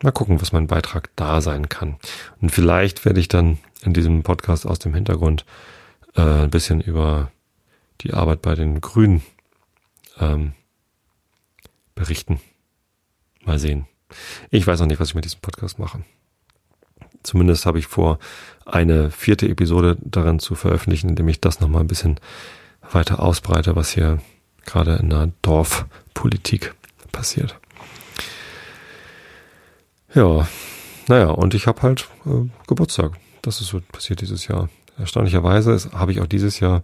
[0.04, 1.98] Mal gucken, was mein Beitrag da sein kann.
[2.42, 5.46] Und vielleicht werde ich dann in diesem Podcast aus dem Hintergrund
[6.16, 7.32] äh, ein bisschen über
[8.02, 9.22] die Arbeit bei den Grünen
[10.20, 10.54] ähm,
[11.96, 12.40] berichten.
[13.44, 13.88] Mal sehen.
[14.50, 16.04] Ich weiß noch nicht, was ich mit diesem Podcast mache.
[17.24, 18.20] Zumindest habe ich vor,
[18.66, 22.20] eine vierte Episode daran zu veröffentlichen, indem ich das nochmal ein bisschen
[22.92, 24.20] weiter ausbreite, was hier
[24.66, 26.74] gerade in der Dorfpolitik
[27.12, 27.58] passiert.
[30.14, 30.48] Ja,
[31.08, 33.14] naja, und ich habe halt äh, Geburtstag.
[33.42, 34.70] Das ist so passiert dieses Jahr.
[34.98, 36.84] Erstaunlicherweise habe ich auch dieses Jahr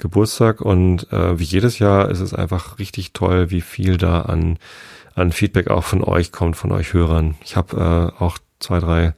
[0.00, 4.58] Geburtstag und äh, wie jedes Jahr ist es einfach richtig toll, wie viel da an,
[5.14, 7.36] an Feedback auch von euch kommt, von euch Hörern.
[7.44, 9.14] Ich habe äh, auch zwei, drei,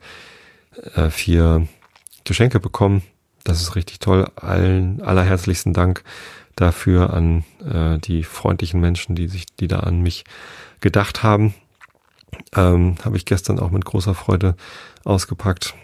[0.94, 1.66] äh, vier
[2.24, 3.02] Geschenke bekommen.
[3.44, 4.26] Das ist richtig toll.
[4.36, 6.04] Allen allerherzlichsten Dank
[6.56, 10.24] dafür an äh, die freundlichen Menschen, die sich, die da an mich
[10.80, 11.54] gedacht haben.
[12.54, 14.56] Ähm, Habe ich gestern auch mit großer Freude
[15.04, 15.74] ausgepackt.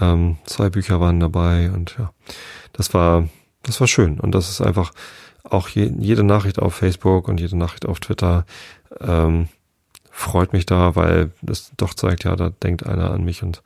[0.00, 2.12] Ähm, zwei Bücher waren dabei und ja,
[2.72, 3.28] das war,
[3.62, 4.20] das war schön.
[4.20, 4.92] Und das ist einfach
[5.44, 8.44] auch je, jede Nachricht auf Facebook und jede Nachricht auf Twitter
[9.00, 9.48] ähm,
[10.10, 13.62] freut mich da, weil das doch zeigt, ja, da denkt einer an mich und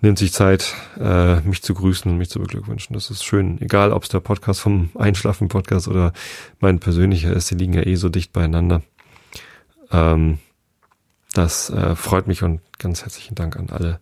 [0.00, 2.94] nimmt sich Zeit, äh, mich zu grüßen und mich zu beglückwünschen.
[2.94, 3.60] Das ist schön.
[3.60, 6.12] Egal, ob es der Podcast vom Einschlafen-Podcast oder
[6.60, 8.82] mein persönlicher ist, die liegen ja eh so dicht beieinander.
[9.90, 10.38] Ähm,
[11.34, 14.00] das äh, freut mich und ganz herzlichen Dank an alle,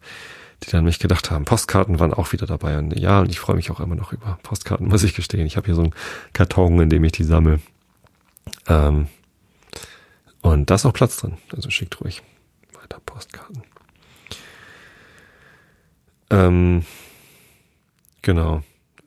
[0.62, 1.44] die dann mich gedacht haben.
[1.44, 2.78] Postkarten waren auch wieder dabei.
[2.78, 5.46] Und ja, und ich freue mich auch immer noch über Postkarten, muss ich gestehen.
[5.46, 5.94] Ich habe hier so einen
[6.32, 7.60] Karton, in dem ich die sammle.
[8.66, 9.08] Ähm,
[10.42, 11.38] und da ist auch Platz drin.
[11.54, 12.22] Also schickt ruhig
[12.80, 13.62] weiter Postkarten.
[16.30, 16.84] Ähm,
[18.22, 18.62] genau.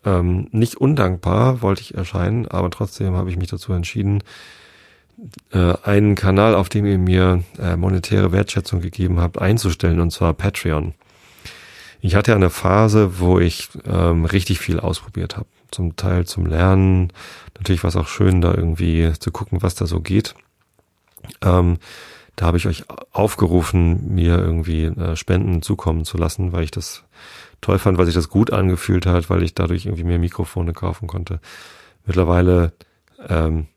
[0.06, 4.24] Ähm, nicht undankbar wollte ich erscheinen, aber trotzdem habe ich mich dazu entschieden,
[5.52, 10.34] äh, einen Kanal, auf dem ihr mir äh, monetäre Wertschätzung gegeben habt, einzustellen, und zwar
[10.34, 10.94] Patreon.
[12.02, 15.48] Ich hatte ja eine Phase, wo ich ähm, richtig viel ausprobiert habe.
[15.72, 17.12] Zum Teil zum Lernen.
[17.56, 20.34] Natürlich war es auch schön, da irgendwie zu gucken, was da so geht.
[21.42, 21.78] Ähm,
[22.36, 27.04] da habe ich euch aufgerufen, mir irgendwie äh, Spenden zukommen zu lassen, weil ich das
[27.60, 31.08] toll fand, weil sich das gut angefühlt hat, weil ich dadurch irgendwie mehr Mikrofone kaufen
[31.08, 31.42] konnte.
[32.06, 32.72] Mittlerweile
[33.28, 33.68] ähm,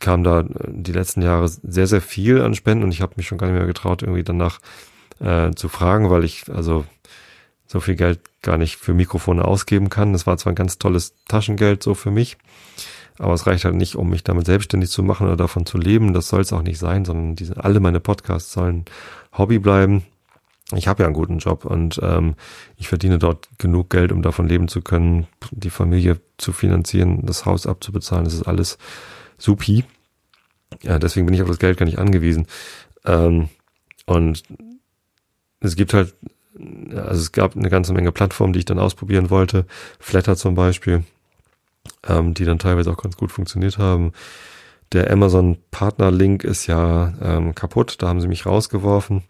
[0.00, 3.28] kam da äh, die letzten Jahre sehr, sehr viel an Spenden und ich habe mich
[3.28, 4.58] schon gar nicht mehr getraut, irgendwie danach
[5.20, 6.84] äh, zu fragen, weil ich also
[7.66, 10.12] so viel Geld gar nicht für Mikrofone ausgeben kann.
[10.12, 12.38] Das war zwar ein ganz tolles Taschengeld so für mich,
[13.18, 16.14] aber es reicht halt nicht, um mich damit selbstständig zu machen oder davon zu leben.
[16.14, 18.84] Das soll es auch nicht sein, sondern diese, alle meine Podcasts sollen
[19.36, 20.04] Hobby bleiben.
[20.74, 22.34] Ich habe ja einen guten Job und ähm,
[22.76, 27.46] ich verdiene dort genug Geld, um davon leben zu können, die Familie zu finanzieren, das
[27.46, 28.24] Haus abzubezahlen.
[28.24, 28.76] Das ist alles
[29.38, 29.84] supi.
[30.82, 32.46] Ja, deswegen bin ich auf das Geld gar nicht angewiesen.
[33.06, 33.48] Ähm,
[34.04, 34.42] und
[35.60, 36.14] es gibt halt,
[36.94, 39.66] also es gab eine ganze Menge Plattformen, die ich dann ausprobieren wollte.
[39.98, 41.04] Flatter zum Beispiel
[42.06, 44.12] ähm, die dann teilweise auch ganz gut funktioniert haben.
[44.92, 49.22] Der Amazon Partner Link ist ja ähm, kaputt, da haben sie mich rausgeworfen.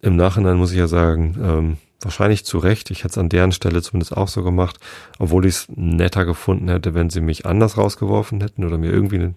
[0.00, 2.90] Im Nachhinein muss ich ja sagen, ähm, wahrscheinlich zu Recht.
[2.90, 4.78] Ich hätte es an deren Stelle zumindest auch so gemacht,
[5.18, 9.18] obwohl ich es netter gefunden hätte, wenn sie mich anders rausgeworfen hätten oder mir irgendwie
[9.18, 9.34] ein,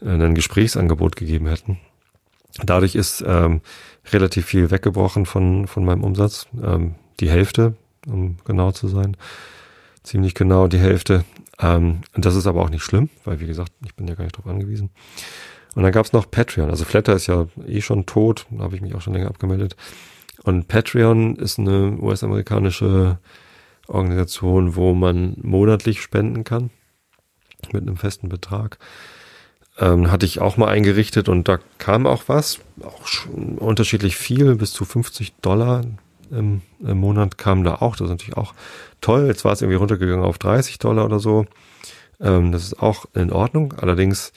[0.00, 1.78] ein Gesprächsangebot gegeben hätten.
[2.62, 3.60] Dadurch ist ähm,
[4.12, 6.46] relativ viel weggebrochen von, von meinem Umsatz.
[6.62, 7.74] Ähm, die Hälfte,
[8.06, 9.16] um genau zu sein
[10.04, 11.24] ziemlich genau die Hälfte.
[11.58, 14.36] Ähm, das ist aber auch nicht schlimm, weil wie gesagt, ich bin ja gar nicht
[14.36, 14.90] drauf angewiesen.
[15.74, 16.70] Und dann gab's noch Patreon.
[16.70, 19.74] Also Flatter ist ja eh schon tot, da habe ich mich auch schon länger abgemeldet.
[20.44, 23.18] Und Patreon ist eine US-amerikanische
[23.88, 26.70] Organisation, wo man monatlich spenden kann
[27.72, 28.78] mit einem festen Betrag.
[29.78, 33.26] Ähm, hatte ich auch mal eingerichtet und da kam auch was, auch
[33.58, 35.82] unterschiedlich viel, bis zu 50 Dollar
[36.30, 37.96] im, im Monat kam da auch.
[37.96, 38.54] Das ist natürlich auch
[39.00, 39.26] toll.
[39.26, 41.46] Jetzt war es irgendwie runtergegangen auf 30 Dollar oder so.
[42.20, 43.74] Ähm, das ist auch in Ordnung.
[43.74, 44.32] Allerdings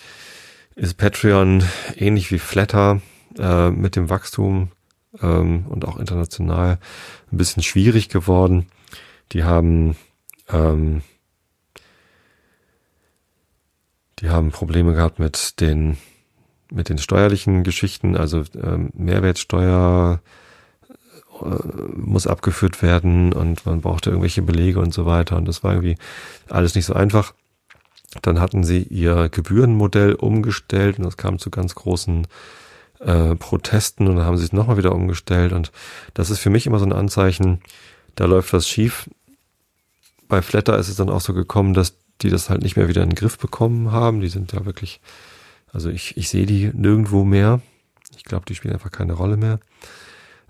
[0.75, 1.63] ist Patreon
[1.95, 3.01] ähnlich wie Flatter
[3.37, 4.71] äh, mit dem Wachstum
[5.21, 6.77] ähm, und auch international
[7.31, 8.67] ein bisschen schwierig geworden.
[9.31, 9.95] Die haben
[10.49, 11.01] ähm,
[14.19, 15.97] die haben Probleme gehabt mit den
[16.71, 20.21] mit den steuerlichen Geschichten, also ähm, Mehrwertsteuer,
[21.41, 21.45] äh,
[21.95, 25.37] muss abgeführt werden und man brauchte irgendwelche Belege und so weiter.
[25.37, 25.97] Und das war irgendwie
[26.49, 27.33] alles nicht so einfach.
[28.21, 32.27] Dann hatten sie ihr Gebührenmodell umgestellt und das kam zu ganz großen
[32.99, 35.53] äh, Protesten und dann haben sie es nochmal wieder umgestellt.
[35.53, 35.71] Und
[36.13, 37.61] das ist für mich immer so ein Anzeichen,
[38.15, 39.09] da läuft was schief.
[40.27, 43.03] Bei Flatter ist es dann auch so gekommen, dass die das halt nicht mehr wieder
[43.03, 44.21] in den Griff bekommen haben.
[44.21, 45.01] Die sind ja wirklich,
[45.71, 47.61] also ich, ich sehe die nirgendwo mehr.
[48.15, 49.59] Ich glaube, die spielen einfach keine Rolle mehr.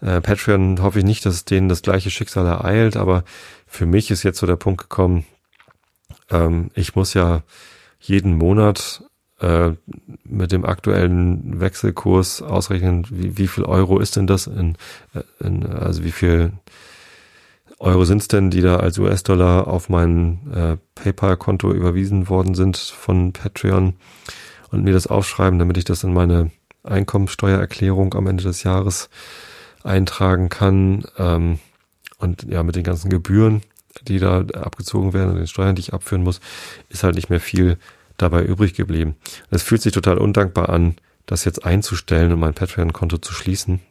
[0.01, 3.23] Äh, Patreon hoffe ich nicht, dass denen das gleiche Schicksal ereilt, aber
[3.65, 5.25] für mich ist jetzt so der Punkt gekommen,
[6.29, 7.43] ähm, ich muss ja
[7.99, 9.03] jeden Monat
[9.39, 9.71] äh,
[10.23, 14.77] mit dem aktuellen Wechselkurs ausrechnen, wie, wie viel Euro ist denn das in,
[15.13, 16.53] äh, in also wie viel
[17.79, 23.33] Euro sind's denn, die da als US-Dollar auf mein äh, PayPal-Konto überwiesen worden sind von
[23.33, 23.95] Patreon
[24.71, 26.51] und mir das aufschreiben, damit ich das in meine
[26.83, 29.09] Einkommensteuererklärung am Ende des Jahres
[29.83, 31.05] eintragen kann.
[31.17, 31.59] Ähm,
[32.17, 33.61] und ja, mit den ganzen Gebühren,
[34.07, 36.39] die da abgezogen werden und den Steuern, die ich abführen muss,
[36.89, 37.77] ist halt nicht mehr viel
[38.17, 39.15] dabei übrig geblieben.
[39.51, 40.95] Es fühlt sich total undankbar an,
[41.27, 43.81] das jetzt einzustellen und mein Patreon-Konto zu schließen.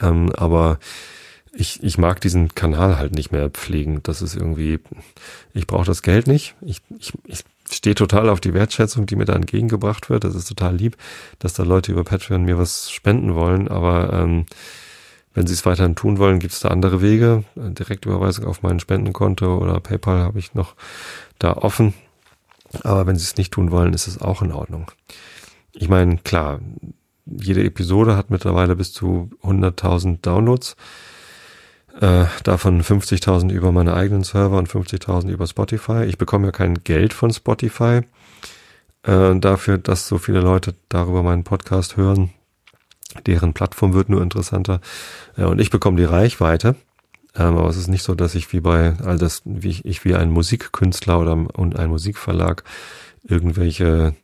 [0.00, 0.78] Ähm, aber
[1.52, 4.02] ich, ich mag diesen Kanal halt nicht mehr pflegen.
[4.02, 4.80] Das ist irgendwie,
[5.52, 6.54] ich brauche das Geld nicht.
[6.62, 10.24] Ich, ich, ich stehe total auf die Wertschätzung, die mir da entgegengebracht wird.
[10.24, 10.96] Das ist total lieb,
[11.38, 13.68] dass da Leute über Patreon mir was spenden wollen.
[13.68, 14.46] Aber ähm,
[15.34, 17.44] wenn sie es weiterhin tun wollen, gibt es da andere Wege.
[17.54, 20.74] Direktüberweisung auf mein Spendenkonto oder PayPal habe ich noch
[21.38, 21.92] da offen.
[22.82, 24.90] Aber wenn sie es nicht tun wollen, ist es auch in Ordnung.
[25.74, 26.60] Ich meine, klar,
[27.26, 30.76] jede Episode hat mittlerweile bis zu 100.000 Downloads.
[32.00, 36.04] Äh, davon 50.000 über meine eigenen Server und 50.000 über Spotify.
[36.04, 38.00] Ich bekomme ja kein Geld von Spotify
[39.02, 42.30] äh, dafür, dass so viele Leute darüber meinen Podcast hören.
[43.26, 44.80] Deren Plattform wird nur interessanter.
[45.36, 46.76] Äh, und ich bekomme die Reichweite.
[47.34, 50.04] Ähm, aber es ist nicht so, dass ich wie bei all das, wie ich, ich
[50.04, 52.64] wie ein Musikkünstler oder und ein Musikverlag
[53.22, 54.14] irgendwelche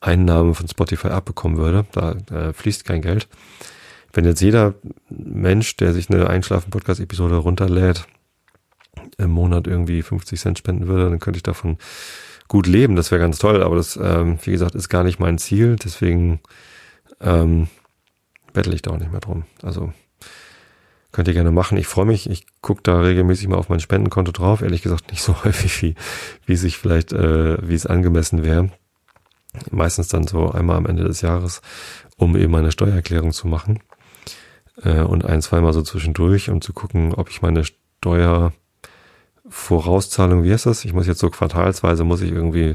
[0.00, 1.86] Einnahmen von Spotify abbekommen würde.
[1.92, 3.28] Da äh, fließt kein Geld.
[4.12, 4.74] Wenn jetzt jeder
[5.08, 8.06] Mensch, der sich eine Einschlafen-Podcast-Episode runterlädt,
[9.16, 11.78] im Monat irgendwie 50 Cent spenden würde, dann könnte ich davon
[12.48, 12.96] gut leben.
[12.96, 15.76] Das wäre ganz toll, aber das, ähm, wie gesagt, ist gar nicht mein Ziel.
[15.76, 16.40] Deswegen
[17.20, 17.68] ähm,
[18.52, 19.44] bettel ich da auch nicht mehr drum.
[19.62, 19.92] Also
[21.12, 21.78] könnt ihr gerne machen.
[21.78, 22.28] Ich freue mich.
[22.28, 24.60] Ich gucke da regelmäßig mal auf mein Spendenkonto drauf.
[24.60, 25.94] Ehrlich gesagt nicht so häufig, wie,
[26.44, 28.70] wie sich vielleicht, äh, wie es angemessen wäre.
[29.70, 31.60] Meistens dann so einmal am Ende des Jahres,
[32.16, 33.80] um eben meine Steuererklärung zu machen
[34.82, 40.66] äh, und ein, zweimal so zwischendurch, um zu gucken, ob ich meine Steuervorauszahlung, wie heißt
[40.66, 40.84] das?
[40.84, 42.74] Ich muss jetzt so quartalsweise, muss ich irgendwie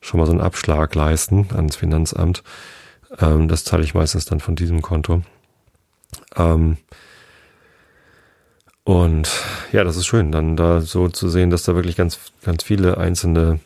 [0.00, 2.42] schon mal so einen Abschlag leisten ans Finanzamt.
[3.18, 5.22] Ähm, das zahle ich meistens dann von diesem Konto.
[6.36, 6.78] Ähm,
[8.84, 9.30] und
[9.70, 12.98] ja, das ist schön, dann da so zu sehen, dass da wirklich ganz, ganz viele
[12.98, 13.60] einzelne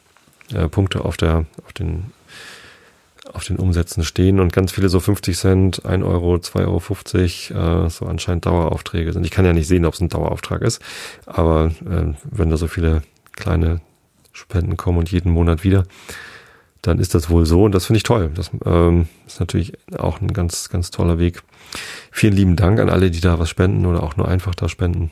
[0.52, 2.12] äh, Punkte auf der, auf den
[3.32, 7.90] auf den Umsätzen stehen und ganz viele so 50 Cent, 1 Euro, 2,50 Euro, äh,
[7.90, 9.24] so anscheinend Daueraufträge sind.
[9.24, 10.80] Ich kann ja nicht sehen, ob es ein Dauerauftrag ist,
[11.26, 13.80] aber äh, wenn da so viele kleine
[14.32, 15.84] Spenden kommen und jeden Monat wieder,
[16.82, 18.30] dann ist das wohl so und das finde ich toll.
[18.34, 21.42] Das ähm, ist natürlich auch ein ganz, ganz toller Weg.
[22.12, 25.10] Vielen lieben Dank an alle, die da was spenden oder auch nur einfach da spenden.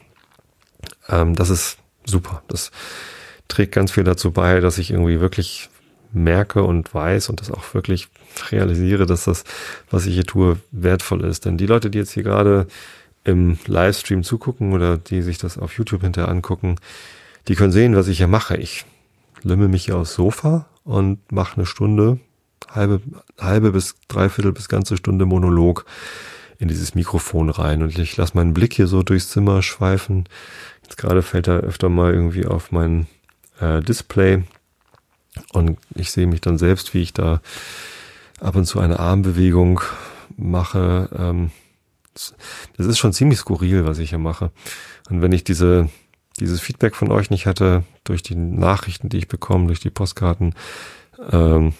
[1.08, 2.42] Ähm, das ist super.
[2.48, 2.70] Das
[3.48, 5.68] trägt ganz viel dazu bei, dass ich irgendwie wirklich
[6.14, 8.08] merke und weiß und das auch wirklich
[8.50, 9.44] realisiere, dass das,
[9.90, 11.44] was ich hier tue, wertvoll ist.
[11.44, 12.66] Denn die Leute, die jetzt hier gerade
[13.24, 16.76] im Livestream zugucken oder die sich das auf YouTube hinterher angucken,
[17.48, 18.56] die können sehen, was ich hier mache.
[18.56, 18.84] Ich
[19.42, 22.18] lümmel mich hier aufs Sofa und mache eine Stunde,
[22.70, 23.00] halbe,
[23.38, 25.84] halbe bis dreiviertel bis ganze Stunde Monolog
[26.58, 30.24] in dieses Mikrofon rein und ich lasse meinen Blick hier so durchs Zimmer schweifen.
[30.82, 33.06] Jetzt gerade fällt er öfter mal irgendwie auf mein
[33.60, 34.44] äh, Display
[35.52, 37.40] und ich sehe mich dann selbst, wie ich da
[38.40, 39.80] ab und zu eine Armbewegung
[40.36, 41.08] mache.
[41.16, 41.50] Ähm,
[42.76, 44.50] das ist schon ziemlich skurril, was ich hier mache.
[45.10, 45.88] Und wenn ich diese,
[46.38, 50.54] dieses Feedback von euch nicht hätte, durch die Nachrichten, die ich bekomme, durch die Postkarten
[51.30, 51.74] ähm,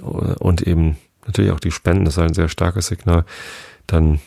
[0.00, 0.96] und eben
[1.26, 3.24] natürlich auch die Spenden, das ist ein sehr starkes Signal,
[3.86, 4.20] dann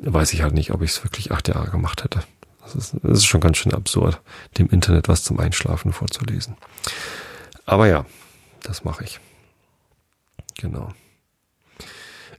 [0.00, 2.20] weiß ich halt nicht, ob ich es wirklich acht Jahre gemacht hätte.
[2.62, 4.20] Das ist, das ist schon ganz schön absurd,
[4.58, 6.56] dem Internet was zum Einschlafen vorzulesen.
[7.66, 8.04] Aber ja,
[8.62, 9.20] das mache ich.
[10.60, 10.92] Genau.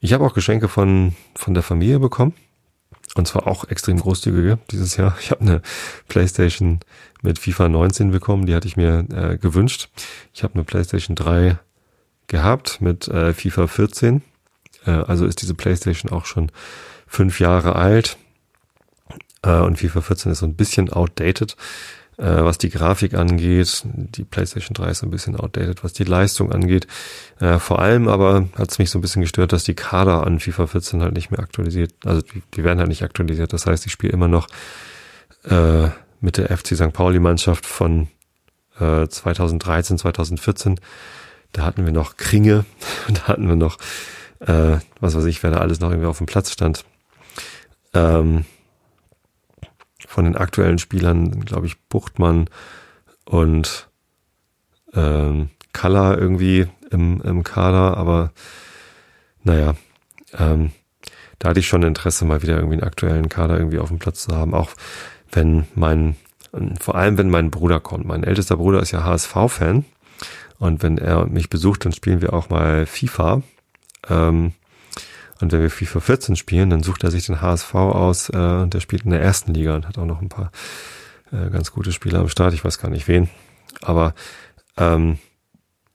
[0.01, 2.33] Ich habe auch Geschenke von, von der Familie bekommen.
[3.15, 5.15] Und zwar auch extrem großzügige dieses Jahr.
[5.21, 5.61] Ich habe eine
[6.07, 6.81] PlayStation
[7.21, 9.89] mit FIFA 19 bekommen, die hatte ich mir äh, gewünscht.
[10.33, 11.57] Ich habe eine PlayStation 3
[12.27, 14.21] gehabt mit äh, FIFA 14.
[14.85, 16.51] Äh, also ist diese PlayStation auch schon
[17.07, 18.17] fünf Jahre alt.
[19.43, 21.55] Äh, und FIFA 14 ist so ein bisschen outdated
[22.17, 23.83] äh, was die Grafik angeht.
[23.85, 26.87] Die PlayStation 3 ist ein bisschen outdated, was die Leistung angeht.
[27.39, 30.39] Äh, vor allem aber hat es mich so ein bisschen gestört, dass die Kader an
[30.39, 33.53] FIFA 14 halt nicht mehr aktualisiert, also die, die werden halt nicht aktualisiert.
[33.53, 34.47] Das heißt, ich spiele immer noch
[35.43, 35.89] äh,
[36.21, 36.93] mit der FC St.
[36.93, 38.07] Pauli-Mannschaft von
[38.79, 40.79] äh, 2013, 2014.
[41.51, 42.65] Da hatten wir noch Kringe,
[43.13, 43.77] da hatten wir noch,
[44.39, 46.85] äh, was weiß ich, wer da alles noch irgendwie auf dem Platz stand.
[47.93, 48.45] Ähm,
[50.07, 52.49] von den aktuellen Spielern, glaube ich, Buchtmann
[53.25, 53.89] und
[54.93, 58.31] ähm, Kalla irgendwie im, im Kader, aber
[59.43, 59.75] naja,
[60.37, 60.71] ähm,
[61.39, 64.23] da hatte ich schon Interesse, mal wieder irgendwie einen aktuellen Kader irgendwie auf dem Platz
[64.23, 64.71] zu haben, auch
[65.31, 66.15] wenn mein,
[66.79, 68.05] vor allem wenn mein Bruder kommt.
[68.05, 69.85] Mein ältester Bruder ist ja HSV-Fan
[70.59, 73.43] und wenn er mich besucht, dann spielen wir auch mal FIFA.
[74.09, 74.53] Ähm,
[75.41, 78.73] und wenn wir FIFA 14 spielen, dann sucht er sich den HSV aus äh, und
[78.73, 80.51] der spielt in der ersten Liga und hat auch noch ein paar
[81.31, 82.53] äh, ganz gute Spieler am Start.
[82.53, 83.29] Ich weiß gar nicht wen.
[83.81, 84.13] Aber
[84.77, 85.17] ähm,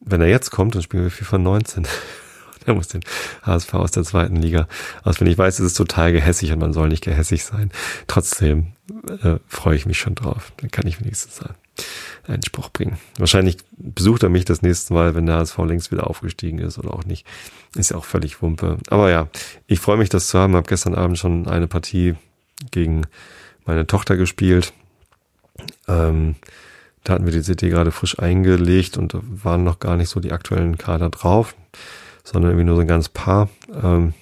[0.01, 1.86] wenn er jetzt kommt, dann spielen wir FIFA 19.
[2.66, 3.03] der muss den
[3.43, 4.68] HSV aus der zweiten Liga
[5.05, 5.32] auswendig.
[5.32, 7.70] Ich weiß, es ist total gehässig und man soll nicht gehässig sein.
[8.07, 8.72] Trotzdem
[9.22, 10.53] äh, freue ich mich schon drauf.
[10.59, 11.55] Dann kann ich wenigstens sagen
[12.26, 12.99] einen Spruch bringen.
[13.18, 16.95] Wahrscheinlich besucht er mich das nächste Mal, wenn der HSV längst wieder aufgestiegen ist oder
[16.95, 17.26] auch nicht.
[17.74, 18.78] Ist ja auch völlig Wumpe.
[18.89, 19.28] Aber ja,
[19.66, 20.57] ich freue mich, das zu haben.
[20.57, 22.14] Habe gestern Abend schon eine Partie
[22.70, 23.07] gegen
[23.64, 24.72] meine Tochter gespielt.
[25.89, 26.37] Ähm,
[27.05, 30.33] da hatten wir die CD gerade frisch eingelegt und waren noch gar nicht so die
[30.33, 31.55] aktuellen Kader drauf,
[32.24, 33.49] sondern irgendwie nur so ein ganz paar.
[33.83, 34.14] Ähm,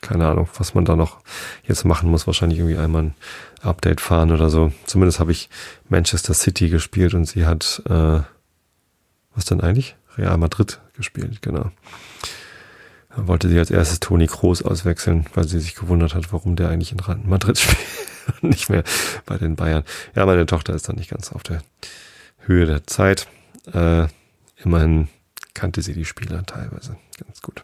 [0.00, 1.20] keine Ahnung, was man da noch
[1.64, 2.26] jetzt machen muss.
[2.26, 3.14] Wahrscheinlich irgendwie einmal ein
[3.62, 4.72] Update fahren oder so.
[4.86, 5.48] Zumindest habe ich
[5.88, 8.20] Manchester City gespielt und sie hat, äh,
[9.34, 9.96] was denn eigentlich?
[10.16, 11.70] Real Madrid gespielt, genau.
[13.14, 16.68] Da wollte sie als erstes Toni Kroos auswechseln, weil sie sich gewundert hat, warum der
[16.68, 17.78] eigentlich in Madrid spielt
[18.42, 18.84] und nicht mehr
[19.26, 19.84] bei den Bayern.
[20.14, 21.62] Ja, meine Tochter ist dann nicht ganz auf der
[22.38, 23.28] Höhe der Zeit.
[23.72, 24.06] Äh,
[24.56, 25.08] immerhin
[25.54, 27.62] kannte sie die Spieler teilweise ganz gut.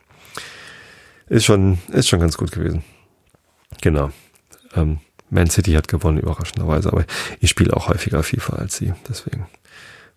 [1.28, 2.84] Ist schon, ist schon ganz gut gewesen.
[3.80, 4.11] Genau.
[4.74, 5.01] Ähm,
[5.31, 7.05] Man City hat gewonnen, überraschenderweise, aber
[7.41, 8.93] ich spiele auch häufiger FIFA als sie.
[9.09, 9.47] Deswegen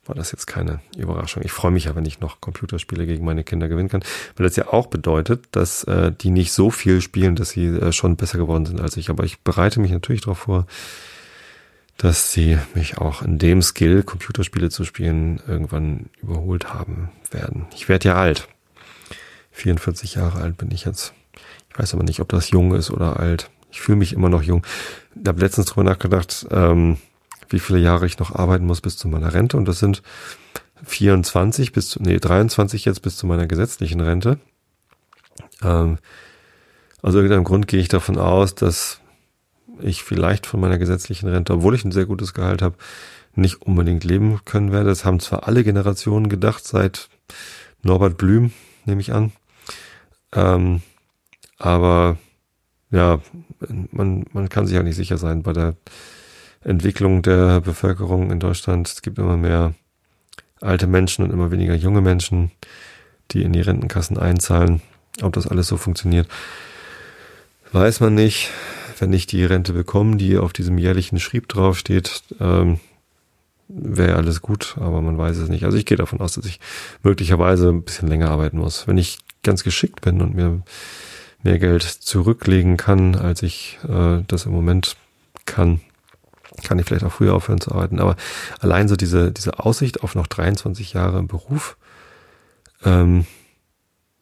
[0.06, 1.44] war das jetzt keine Überraschung.
[1.44, 4.04] Ich freue mich ja, wenn ich noch Computerspiele gegen meine Kinder gewinnen kann,
[4.36, 7.92] weil das ja auch bedeutet, dass äh, die nicht so viel spielen, dass sie äh,
[7.92, 9.10] schon besser geworden sind als ich.
[9.10, 10.66] Aber ich bereite mich natürlich darauf vor,
[11.98, 17.68] dass sie mich auch in dem Skill, Computerspiele zu spielen, irgendwann überholt haben werden.
[17.76, 18.48] Ich werde ja alt.
[19.52, 21.14] 44 Jahre alt bin ich jetzt.
[21.70, 23.52] Ich weiß aber nicht, ob das jung ist oder alt.
[23.72, 24.66] Ich fühle mich immer noch jung.
[25.16, 26.98] Ich habe letztens drüber nachgedacht, ähm,
[27.50, 29.58] wie viele Jahre ich noch arbeiten muss bis zu meiner Rente.
[29.58, 30.02] Und das sind
[30.84, 34.40] 24 bis zu, nee, 23 jetzt bis zu meiner gesetzlichen Rente.
[35.62, 35.98] Ähm,
[37.02, 39.00] aus irgendeinem Grund gehe ich davon aus, dass
[39.80, 42.76] ich vielleicht von meiner gesetzlichen Rente, obwohl ich ein sehr gutes Gehalt habe,
[43.34, 44.90] nicht unbedingt leben können werde.
[44.90, 47.10] Das haben zwar alle Generationen gedacht, seit
[47.82, 48.52] Norbert Blüm,
[48.86, 49.32] nehme ich an.
[50.34, 50.82] Ähm,
[51.58, 52.18] aber
[52.92, 53.20] ja,
[53.92, 55.76] man, man kann sich auch nicht sicher sein bei der
[56.64, 58.88] Entwicklung der Bevölkerung in Deutschland.
[58.88, 59.74] Es gibt immer mehr
[60.60, 62.52] alte Menschen und immer weniger junge Menschen,
[63.32, 64.82] die in die Rentenkassen einzahlen.
[65.22, 66.28] Ob das alles so funktioniert,
[67.72, 68.50] weiß man nicht.
[69.00, 72.80] Wenn ich die Rente bekomme, die auf diesem jährlichen Schrieb draufsteht, ähm,
[73.68, 75.64] wäre alles gut, aber man weiß es nicht.
[75.64, 76.60] Also ich gehe davon aus, dass ich
[77.02, 78.88] möglicherweise ein bisschen länger arbeiten muss.
[78.88, 80.62] Wenn ich ganz geschickt bin und mir
[81.44, 84.96] mehr Geld zurücklegen kann, als ich äh, das im Moment
[85.46, 85.82] kann,
[86.64, 88.00] kann ich vielleicht auch früher aufhören zu arbeiten.
[88.00, 88.16] Aber
[88.60, 91.78] allein so diese, diese Aussicht auf noch 23 Jahre im Beruf,
[92.84, 93.26] ähm,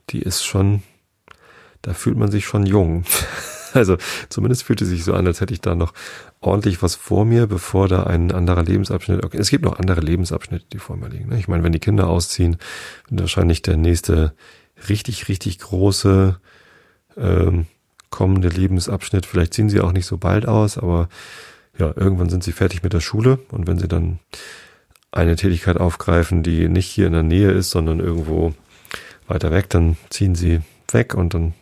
[0.09, 0.83] die ist schon,
[1.81, 3.03] da fühlt man sich schon jung.
[3.75, 3.97] Also
[4.29, 5.93] zumindest fühlt es sich so an, als hätte ich da noch
[6.39, 9.23] ordentlich was vor mir, bevor da ein anderer Lebensabschnitt.
[9.23, 11.29] Okay, es gibt noch andere Lebensabschnitte, die vor mir liegen.
[11.29, 11.37] Ne?
[11.37, 12.57] Ich meine, wenn die Kinder ausziehen,
[13.09, 14.33] wird wahrscheinlich der nächste
[14.87, 16.39] richtig, richtig große
[17.19, 17.65] ähm,
[18.09, 19.25] kommende Lebensabschnitt.
[19.25, 21.09] Vielleicht ziehen sie auch nicht so bald aus, aber
[21.77, 24.19] ja, irgendwann sind sie fertig mit der Schule und wenn sie dann
[25.11, 28.53] eine Tätigkeit aufgreifen, die nicht hier in der Nähe ist, sondern irgendwo
[29.27, 30.61] weiter weg, dann ziehen sie
[30.91, 31.53] weg und dann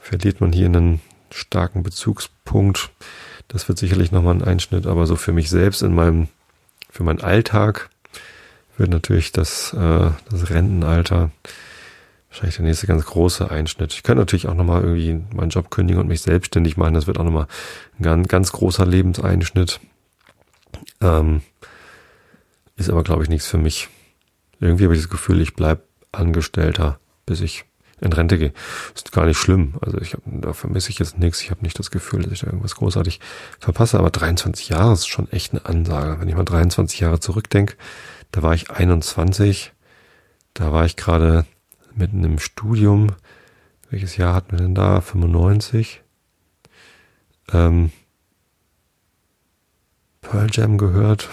[0.00, 2.90] verliert man hier einen starken Bezugspunkt.
[3.48, 6.28] Das wird sicherlich nochmal ein Einschnitt, aber so für mich selbst in meinem,
[6.90, 7.90] für meinen Alltag
[8.76, 11.30] wird natürlich das, äh, das Rentenalter
[12.32, 13.92] wahrscheinlich der nächste ganz große Einschnitt.
[13.92, 16.94] Ich könnte natürlich auch nochmal irgendwie meinen Job kündigen und mich selbstständig machen.
[16.94, 17.46] Das wird auch nochmal
[17.98, 19.80] ein ganz, ganz großer Lebenseinschnitt.
[21.02, 21.42] Ähm,
[22.76, 23.88] ist aber, glaube ich, nichts für mich.
[24.60, 27.66] Irgendwie habe ich das Gefühl, ich bleib Angestellter, bis ich
[28.00, 28.54] in Rente gehe.
[28.94, 29.74] Ist gar nicht schlimm.
[29.82, 31.42] Also ich hab, da vermisse ich jetzt nichts.
[31.42, 33.20] Ich habe nicht das Gefühl, dass ich da irgendwas großartig
[33.58, 33.98] verpasse.
[33.98, 36.18] Aber 23 Jahre ist schon echt eine Ansage.
[36.18, 37.76] Wenn ich mal 23 Jahre zurückdenke,
[38.30, 39.72] da war ich 21.
[40.54, 41.44] Da war ich gerade
[41.96, 43.08] mitten im Studium.
[43.90, 45.00] Welches Jahr hatten wir denn da?
[45.00, 46.02] 95.
[47.52, 47.90] Ähm,
[50.20, 51.28] Pearl Jam gehört.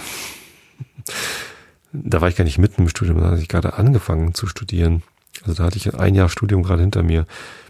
[1.94, 5.04] da war ich gar nicht mitten im Studium, da hatte ich gerade angefangen zu studieren.
[5.44, 7.26] Also da hatte ich ein Jahr Studium gerade hinter mir.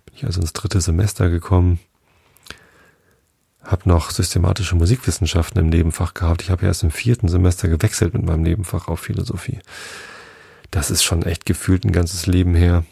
[0.06, 1.80] Bin ich also ins dritte Semester gekommen.
[3.62, 6.42] Hab noch systematische Musikwissenschaften im Nebenfach gehabt.
[6.42, 9.60] Ich habe erst im vierten Semester gewechselt mit meinem Nebenfach auf Philosophie.
[10.72, 12.86] Das ist schon echt gefühlt ein ganzes Leben her.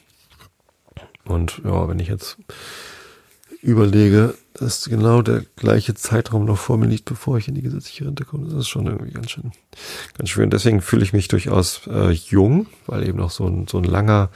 [1.25, 2.37] Und ja, wenn ich jetzt
[3.61, 8.05] überlege, dass genau der gleiche Zeitraum noch vor mir liegt, bevor ich in die gesetzliche
[8.05, 9.51] Rente komme, das ist schon irgendwie ganz schön,
[10.17, 10.49] ganz schön.
[10.49, 14.29] Deswegen fühle ich mich durchaus äh, jung, weil eben noch so ein, so ein langer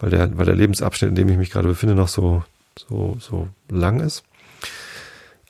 [0.00, 2.42] weil der, weil der Lebensabschnitt, in dem ich mich gerade befinde, noch so,
[2.76, 4.24] so, so lang ist.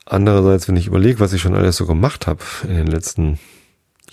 [0.04, 3.38] Andererseits, wenn ich überlege, was ich schon alles so gemacht habe in den letzten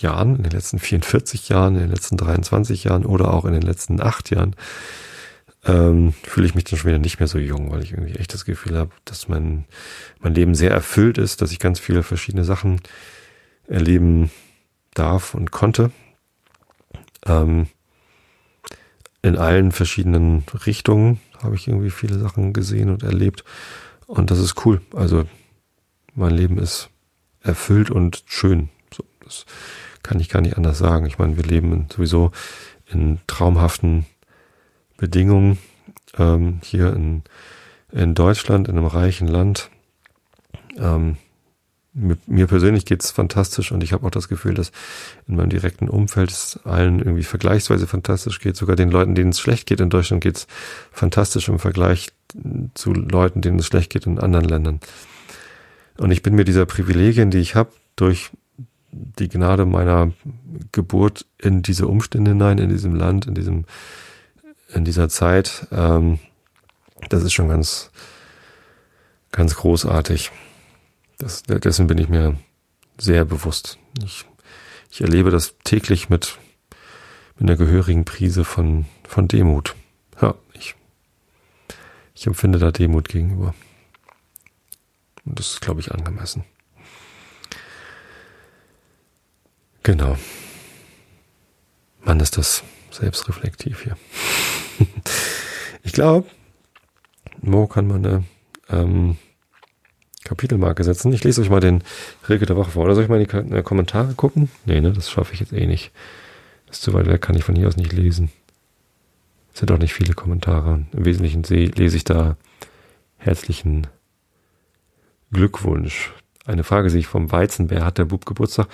[0.02, 3.62] Jahren, in den letzten 44 Jahren, in den letzten 23 Jahren oder auch in den
[3.62, 4.56] letzten acht Jahren,
[5.66, 8.34] ähm, fühle ich mich dann schon wieder nicht mehr so jung, weil ich irgendwie echt
[8.34, 9.66] das Gefühl habe, dass mein,
[10.20, 12.82] mein Leben sehr erfüllt ist, dass ich ganz viele verschiedene Sachen
[13.68, 14.32] erleben
[14.94, 15.92] darf und konnte.
[17.26, 17.68] Ähm,
[19.22, 23.44] in allen verschiedenen Richtungen habe ich irgendwie viele Sachen gesehen und erlebt.
[24.06, 24.82] Und das ist cool.
[24.96, 25.26] Also
[26.16, 26.90] mein Leben ist
[27.42, 28.70] erfüllt und schön.
[28.94, 29.46] So, das
[30.04, 31.06] kann ich gar nicht anders sagen.
[31.06, 32.32] Ich meine, wir leben sowieso
[32.86, 34.06] in traumhaften
[34.98, 35.58] Bedingungen
[36.18, 37.24] ähm, hier in,
[37.92, 39.70] in Deutschland, in einem reichen Land.
[40.78, 41.18] Ähm,
[42.28, 44.72] mir persönlich geht's fantastisch und ich habe auch das Gefühl, dass
[45.28, 48.56] in meinem direkten Umfeld es allen irgendwie vergleichsweise fantastisch geht.
[48.56, 50.46] Sogar den Leuten, denen es schlecht geht in Deutschland, geht's
[50.92, 52.10] fantastisch im Vergleich
[52.76, 54.80] zu Leuten, denen es schlecht geht in anderen Ländern.
[55.98, 58.30] Und ich bin mir dieser Privilegien, die ich habe, durch
[58.92, 60.12] die Gnade meiner
[60.72, 63.66] Geburt in diese Umstände hinein, in diesem Land, in diesem,
[64.74, 66.20] in dieser Zeit, ähm,
[67.10, 67.92] das ist schon ganz,
[69.32, 70.32] ganz großartig.
[71.18, 72.38] Das, dessen bin ich mir
[72.98, 73.78] sehr bewusst.
[74.04, 74.26] Ich,
[74.90, 76.38] ich erlebe das täglich mit,
[77.38, 79.76] mit einer gehörigen Prise von, von Demut.
[80.22, 80.76] Ja, ich,
[82.16, 83.54] ich empfinde da Demut gegenüber.
[85.26, 86.44] Und das ist, glaube ich, angemessen.
[89.88, 90.18] Genau.
[92.04, 92.62] Mann, ist das
[92.92, 93.98] selbstreflektiv hier.
[95.84, 96.28] ich glaube,
[97.42, 98.24] Mo kann man eine
[98.70, 99.16] ähm,
[100.26, 101.14] Kapitelmarke setzen.
[101.14, 101.86] Ich lese euch mal den
[102.28, 102.84] Rilke der Woche vor.
[102.84, 104.52] Oder soll ich mal in die äh, Kommentare gucken?
[104.66, 105.94] Nee, ne, das schaffe ich jetzt eh nicht.
[106.70, 108.30] Ist zu weit weg, kann ich von hier aus nicht lesen.
[109.54, 110.86] Es sind auch nicht viele Kommentare.
[110.92, 112.36] Im Wesentlichen lese ich da
[113.16, 113.88] herzlichen
[115.32, 116.12] Glückwunsch.
[116.48, 117.84] Eine Frage sehe ich vom Weizenbär.
[117.84, 118.68] Hat der Bub Geburtstag?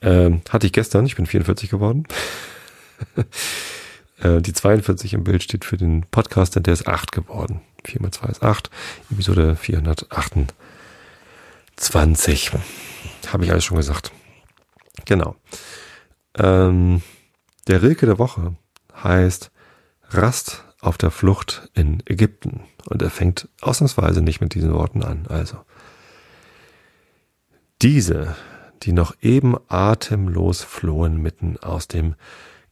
[0.00, 1.04] Ähm, hatte ich gestern.
[1.04, 2.04] Ich bin 44 geworden.
[4.22, 6.60] äh, die 42 im Bild steht für den Podcaster.
[6.60, 7.60] Der ist 8 geworden.
[7.84, 8.70] 4 mal 2 ist 8.
[9.10, 10.54] Episode 408.
[11.76, 12.52] 20.
[13.30, 14.12] Habe ich alles schon gesagt.
[15.04, 15.36] Genau.
[16.38, 17.02] Ähm,
[17.68, 18.56] der Rilke der Woche
[19.04, 19.50] heißt
[20.08, 22.62] Rast auf der Flucht in Ägypten.
[22.86, 25.26] Und er fängt ausnahmsweise nicht mit diesen Worten an.
[25.28, 25.58] Also.
[27.82, 28.36] Diese,
[28.82, 32.14] die noch eben atemlos flohen mitten aus dem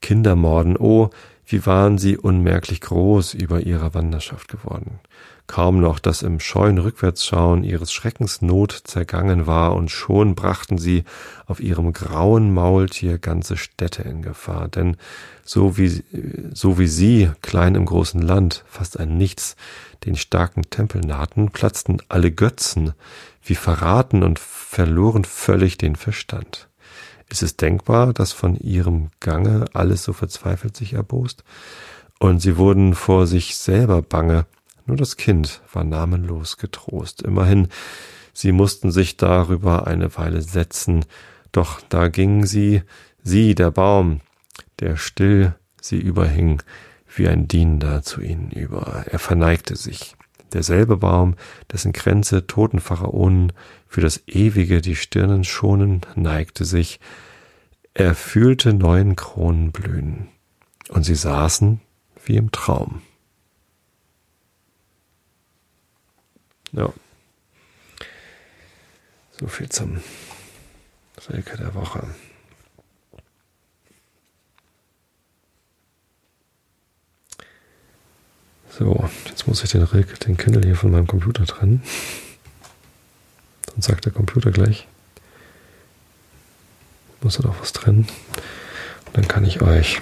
[0.02, 1.08] Kindermorden, oh,
[1.46, 5.00] wie waren sie unmerklich groß über ihrer Wanderschaft geworden
[5.48, 11.02] kaum noch, dass im scheuen Rückwärtsschauen ihres Schreckens Not zergangen war, und schon brachten sie
[11.46, 14.68] auf ihrem grauen Maultier ganze Städte in Gefahr.
[14.68, 14.96] Denn
[15.44, 16.04] so wie,
[16.52, 19.56] so wie sie, klein im großen Land, fast ein Nichts,
[20.04, 22.92] den starken Tempel nahten, platzten alle Götzen,
[23.42, 26.68] wie verraten und verloren völlig den Verstand.
[27.30, 31.42] Ist es denkbar, dass von ihrem Gange alles so verzweifelt sich erbost?
[32.18, 34.46] Und sie wurden vor sich selber bange,
[34.88, 37.22] nur das Kind war namenlos getrost.
[37.22, 37.68] Immerhin,
[38.32, 41.04] sie mussten sich darüber eine Weile setzen,
[41.52, 42.82] doch da ging sie,
[43.22, 44.20] sie, der Baum,
[44.80, 46.62] der still sie überhing,
[47.14, 49.04] wie ein Dienender zu ihnen über.
[49.10, 50.16] Er verneigte sich.
[50.52, 51.34] Derselbe Baum,
[51.70, 53.52] dessen Kränze toten Pharaonen
[53.86, 57.00] für das Ewige die Stirnen schonen, neigte sich.
[57.92, 60.28] Er fühlte neuen Kronen blühen.
[60.88, 61.80] Und sie saßen
[62.24, 63.02] wie im Traum.
[66.72, 66.92] Ja.
[69.40, 70.00] So viel zum
[71.28, 72.02] Rilke der Woche.
[78.70, 81.82] So, jetzt muss ich den Rilke, den Kindle hier von meinem Computer trennen.
[83.72, 84.86] Sonst sagt der Computer gleich,
[87.20, 88.06] muss er doch was trennen.
[89.06, 90.00] Und dann kann ich euch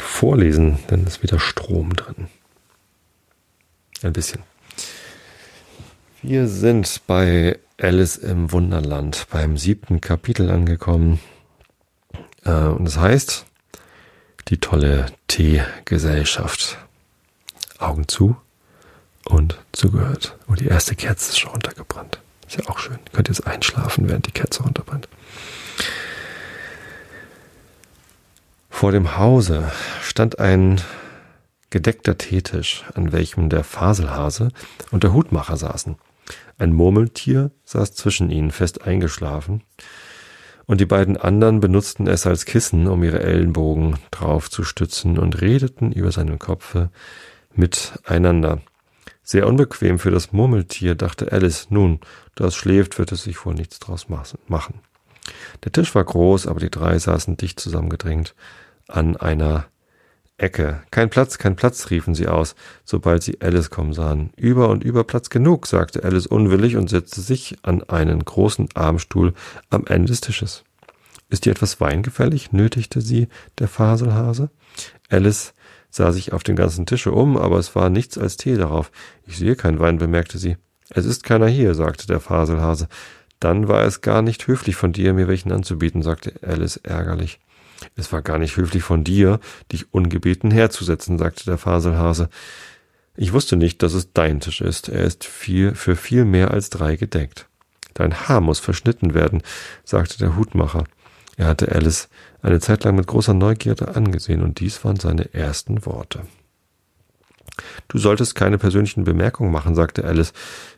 [0.00, 2.28] vorlesen, denn ist wieder Strom drin.
[4.02, 4.42] Ein bisschen.
[6.28, 11.20] Wir sind bei Alice im Wunderland beim siebten Kapitel angekommen.
[12.44, 13.46] Äh, und es das heißt,
[14.48, 16.76] die tolle Teegesellschaft.
[17.78, 18.36] Augen zu
[19.24, 20.36] und zugehört.
[20.46, 22.20] Und die erste Kerze ist schon runtergebrannt.
[22.46, 22.98] Ist ja auch schön.
[23.06, 25.08] Ihr könnt jetzt einschlafen, während die Kerze runterbrennt.
[28.68, 29.72] Vor dem Hause
[30.02, 30.78] stand ein
[31.70, 34.50] gedeckter Teetisch, an welchem der Faselhase
[34.90, 35.96] und der Hutmacher saßen.
[36.58, 39.62] Ein Murmeltier saß zwischen ihnen fest eingeschlafen,
[40.66, 45.40] und die beiden anderen benutzten es als Kissen, um ihre Ellenbogen drauf zu stützen und
[45.40, 46.90] redeten über seinem Kopfe
[47.54, 48.60] miteinander.
[49.22, 51.68] Sehr unbequem für das Murmeltier, dachte Alice.
[51.70, 52.00] Nun,
[52.34, 54.80] da es schläft, wird es sich wohl nichts draus machen.
[55.64, 58.34] Der Tisch war groß, aber die drei saßen dicht zusammengedrängt
[58.88, 59.66] an einer
[60.38, 60.82] Ecke.
[60.92, 64.30] Kein Platz, kein Platz, riefen sie aus, sobald sie Alice kommen sahen.
[64.36, 69.34] Über und über Platz genug, sagte Alice unwillig und setzte sich an einen großen Armstuhl
[69.68, 70.64] am Ende des Tisches.
[71.28, 72.52] Ist dir etwas Wein gefällig?
[72.52, 73.28] nötigte sie
[73.58, 74.50] der Faselhase.
[75.10, 75.54] Alice
[75.90, 78.92] sah sich auf den ganzen Tische um, aber es war nichts als Tee darauf.
[79.26, 80.56] Ich sehe keinen Wein, bemerkte sie.
[80.90, 82.88] Es ist keiner hier, sagte der Faselhase.
[83.40, 87.40] Dann war es gar nicht höflich von dir, mir welchen anzubieten, sagte Alice ärgerlich.
[87.96, 89.40] Es war gar nicht höflich von dir,
[89.72, 92.28] dich ungebeten herzusetzen, sagte der Faselhase.
[93.16, 94.88] Ich wusste nicht, dass es dein Tisch ist.
[94.88, 97.48] Er ist viel, für viel mehr als drei gedeckt.
[97.94, 99.42] Dein Haar muss verschnitten werden,
[99.84, 100.84] sagte der Hutmacher.
[101.36, 102.08] Er hatte Alice
[102.42, 106.26] eine Zeit lang mit großer Neugierde angesehen, und dies waren seine ersten Worte.
[107.88, 110.32] Du solltest keine persönlichen Bemerkungen machen, sagte Alice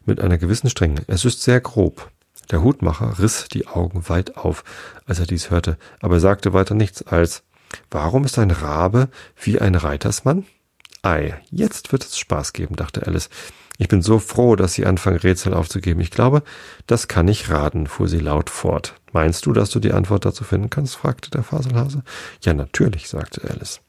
[0.06, 1.02] mit einer gewissen Strenge.
[1.06, 2.10] Es ist sehr grob.
[2.50, 4.64] Der Hutmacher riss die Augen weit auf,
[5.06, 7.42] als er dies hörte, aber er sagte weiter nichts als
[7.90, 9.08] Warum ist ein Rabe
[9.40, 10.44] wie ein Reitersmann?
[11.02, 13.30] Ei, jetzt wird es Spaß geben, dachte Alice.
[13.78, 16.00] Ich bin so froh, dass Sie anfangen, Rätsel aufzugeben.
[16.00, 16.42] Ich glaube,
[16.86, 18.94] das kann ich raten, fuhr sie laut fort.
[19.12, 20.96] Meinst du, dass du die Antwort dazu finden kannst?
[20.96, 22.02] fragte der Faselhase.
[22.42, 23.80] Ja, natürlich, sagte Alice.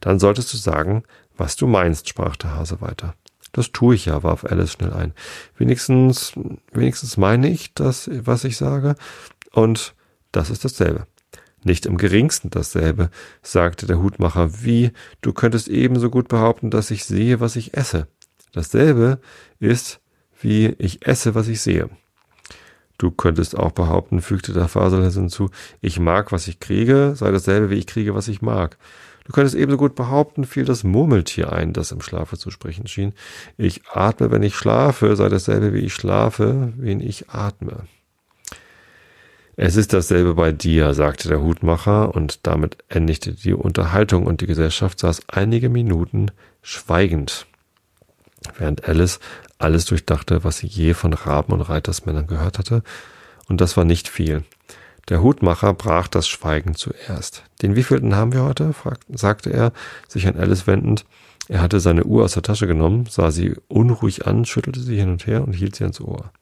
[0.00, 1.02] Dann solltest du sagen,
[1.36, 3.14] was du meinst, sprach der Hase weiter.
[3.56, 5.14] Das tue ich ja, warf Alice schnell ein.
[5.56, 6.34] Wenigstens,
[6.72, 8.96] wenigstens meine ich das, was ich sage,
[9.50, 9.94] und
[10.30, 11.06] das ist dasselbe.
[11.64, 13.08] Nicht im geringsten dasselbe,
[13.40, 14.62] sagte der Hutmacher.
[14.62, 14.90] Wie,
[15.22, 18.08] du könntest ebenso gut behaupten, dass ich sehe, was ich esse.
[18.52, 19.20] Dasselbe
[19.58, 20.00] ist,
[20.38, 21.88] wie ich esse, was ich sehe.
[22.98, 25.48] Du könntest auch behaupten, fügte der Faselhals hinzu,
[25.80, 28.76] ich mag, was ich kriege, sei dasselbe, wie ich kriege, was ich mag.
[29.26, 33.12] Du könntest ebenso gut behaupten, fiel das Murmeltier ein, das im Schlafe zu sprechen schien.
[33.56, 37.88] Ich atme, wenn ich schlafe, sei dasselbe, wie ich schlafe, wen ich atme.
[39.56, 44.46] Es ist dasselbe bei dir, sagte der Hutmacher, und damit endigte die Unterhaltung und die
[44.46, 46.30] Gesellschaft saß einige Minuten
[46.62, 47.46] schweigend,
[48.58, 49.18] während Alice
[49.58, 52.82] alles durchdachte, was sie je von Raben und Reitersmännern gehört hatte,
[53.48, 54.44] und das war nicht viel.
[55.08, 57.44] Der Hutmacher brach das Schweigen zuerst.
[57.62, 58.72] Den wievielten haben wir heute?
[58.72, 59.72] fragte, sagte er,
[60.08, 61.04] sich an Alice wendend.
[61.48, 65.10] Er hatte seine Uhr aus der Tasche genommen, sah sie unruhig an, schüttelte sie hin
[65.10, 66.32] und her und hielt sie ans Ohr.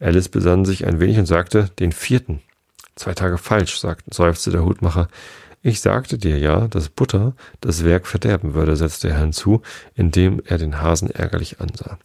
[0.00, 2.40] Alice besann sich ein wenig und sagte, den vierten.
[2.96, 5.08] Zwei Tage falsch, sagte, seufzte der Hutmacher.
[5.62, 9.62] Ich sagte dir ja, dass Butter das Werk verderben würde, setzte er hinzu,
[9.94, 11.98] indem er den Hasen ärgerlich ansah.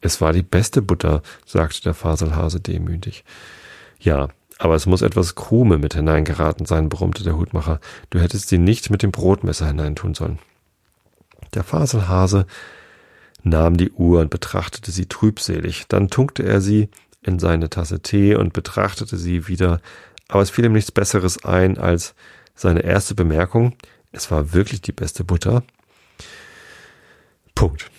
[0.00, 3.24] Es war die beste Butter, sagte der Faselhase demütig.
[4.00, 4.28] Ja,
[4.58, 7.80] aber es muss etwas Krume mit hineingeraten sein, brummte der Hutmacher.
[8.10, 10.38] Du hättest sie nicht mit dem Brotmesser hineintun sollen.
[11.54, 12.46] Der Faselhase
[13.42, 15.86] nahm die Uhr und betrachtete sie trübselig.
[15.88, 16.88] Dann tunkte er sie
[17.22, 19.80] in seine Tasse Tee und betrachtete sie wieder,
[20.28, 22.14] aber es fiel ihm nichts Besseres ein als
[22.54, 23.74] seine erste Bemerkung.
[24.12, 25.62] Es war wirklich die beste Butter.
[27.54, 27.90] Punkt.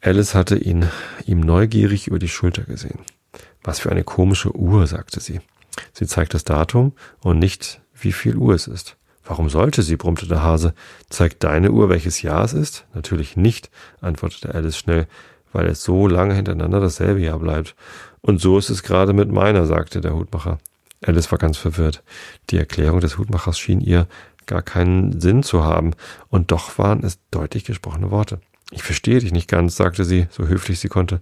[0.00, 0.88] Alice hatte ihn
[1.26, 3.00] ihm neugierig über die Schulter gesehen.
[3.62, 5.40] Was für eine komische Uhr, sagte sie.
[5.92, 8.96] Sie zeigt das Datum und nicht, wie viel Uhr es ist.
[9.24, 10.74] Warum sollte sie, brummte der Hase.
[11.10, 12.86] Zeigt deine Uhr, welches Jahr es ist?
[12.94, 13.70] Natürlich nicht,
[14.00, 15.06] antwortete Alice schnell,
[15.52, 17.74] weil es so lange hintereinander dasselbe Jahr bleibt.
[18.22, 20.58] Und so ist es gerade mit meiner, sagte der Hutmacher.
[21.04, 22.02] Alice war ganz verwirrt.
[22.50, 24.06] Die Erklärung des Hutmachers schien ihr
[24.46, 25.92] gar keinen Sinn zu haben,
[26.30, 28.40] und doch waren es deutlich gesprochene Worte.
[28.70, 31.20] Ich verstehe dich nicht ganz, sagte sie, so höflich sie konnte.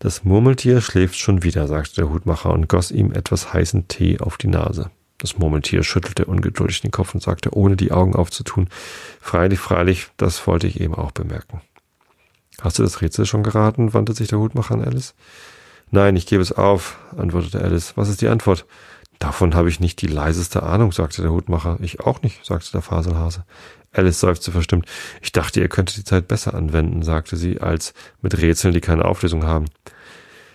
[0.00, 4.36] Das Murmeltier schläft schon wieder, sagte der Hutmacher und goss ihm etwas heißen Tee auf
[4.36, 4.90] die Nase.
[5.18, 8.68] Das Murmeltier schüttelte ungeduldig den Kopf und sagte, ohne die Augen aufzutun,
[9.20, 11.60] freilich, freilich, das wollte ich eben auch bemerken.
[12.60, 13.92] Hast du das Rätsel schon geraten?
[13.94, 15.14] wandte sich der Hutmacher an Alice.
[15.90, 17.96] Nein, ich gebe es auf, antwortete Alice.
[17.96, 18.66] Was ist die Antwort?
[19.18, 21.78] Davon habe ich nicht die leiseste Ahnung, sagte der Hutmacher.
[21.80, 23.44] Ich auch nicht, sagte der Faselhase.
[23.92, 24.86] Alice seufzte verstimmt.
[25.22, 29.04] Ich dachte, ihr könntet die Zeit besser anwenden, sagte sie, als mit Rätseln, die keine
[29.04, 29.66] Auflösung haben.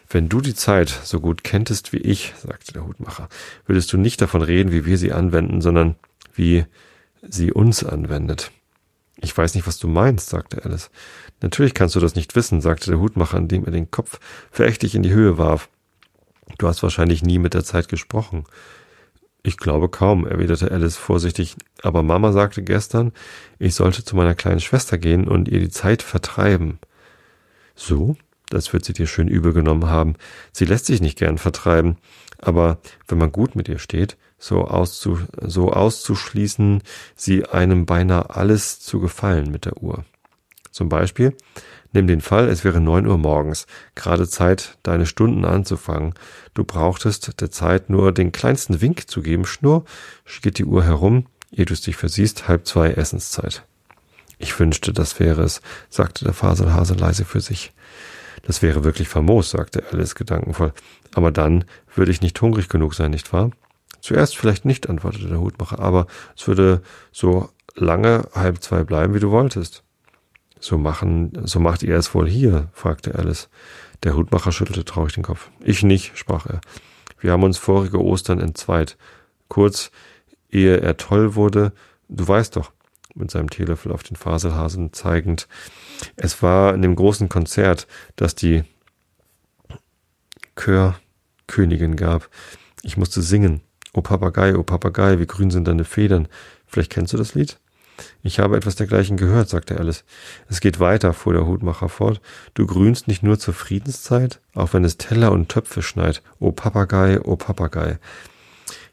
[0.10, 3.30] Wenn du die Zeit so gut kenntest wie ich, sagte der Hutmacher,
[3.66, 5.96] würdest du nicht davon reden, wie wir sie anwenden, sondern
[6.36, 6.66] wie
[7.22, 8.52] sie uns anwendet.
[9.18, 10.92] Ich weiß nicht, was du meinst, sagte Alice.
[11.42, 14.20] Natürlich kannst du das nicht wissen, sagte der Hutmacher, indem er den Kopf
[14.52, 15.70] verächtlich in die Höhe warf.
[16.58, 18.44] Du hast wahrscheinlich nie mit der Zeit gesprochen.
[19.46, 23.12] Ich glaube kaum, erwiderte Alice vorsichtig, aber Mama sagte gestern,
[23.60, 26.80] ich sollte zu meiner kleinen Schwester gehen und ihr die Zeit vertreiben.
[27.76, 28.16] So?
[28.50, 30.16] Das wird sie dir schön übel genommen haben.
[30.54, 31.98] Sie lässt sich nicht gern vertreiben,
[32.38, 32.78] aber
[33.08, 36.82] wenn man gut mit ihr steht, so, auszu so auszuschließen,
[37.16, 40.06] sie einem beinahe alles zu gefallen mit der Uhr.
[40.72, 41.36] Zum Beispiel,
[41.94, 46.16] Nimm den Fall, es wäre neun Uhr morgens, gerade Zeit, deine Stunden anzufangen.
[46.56, 49.46] Du brauchtest der Zeit nur den kleinsten Wink zu geben.
[49.46, 49.86] Schnur,
[50.42, 53.64] geht die Uhr herum, ehe du es dich versiehst, halb zwei Essenszeit.
[54.40, 57.72] Ich wünschte, das wäre es, sagte der Faselhase leise für sich.
[58.42, 60.74] Das wäre wirklich famos, sagte Alice gedankenvoll.
[61.14, 61.64] Aber dann
[61.94, 63.52] würde ich nicht hungrig genug sein, nicht wahr?
[64.02, 66.82] Zuerst vielleicht nicht, antwortete der Hutmacher, aber es würde
[67.12, 69.84] so lange halb zwei bleiben, wie du wolltest.
[70.64, 72.70] So machen, so macht ihr es wohl hier?
[72.72, 73.50] fragte Alice.
[74.04, 75.50] Der Hutmacher schüttelte traurig den Kopf.
[75.60, 76.62] Ich nicht, sprach er.
[77.20, 78.96] Wir haben uns vorige Ostern entzweit.
[79.50, 79.92] Kurz,
[80.50, 81.74] ehe er toll wurde,
[82.08, 82.72] du weißt doch,
[83.14, 85.50] mit seinem Teelöffel auf den Faselhasen zeigend.
[86.16, 87.86] Es war in dem großen Konzert,
[88.16, 88.64] das die
[90.56, 92.30] Chörkönigin gab.
[92.84, 93.60] Ich musste singen.
[93.92, 96.30] O Papagei, o Papagei, wie grün sind deine Federn.
[96.68, 97.60] Vielleicht kennst du das Lied?
[98.22, 100.04] Ich habe etwas dergleichen gehört, sagte Alice.
[100.50, 102.22] Es geht weiter, fuhr der Hutmacher fort.
[102.54, 106.22] Du grünst nicht nur zur Friedenszeit, auch wenn es Teller und Töpfe schneit.
[106.40, 107.98] O Papagei, o Papagei.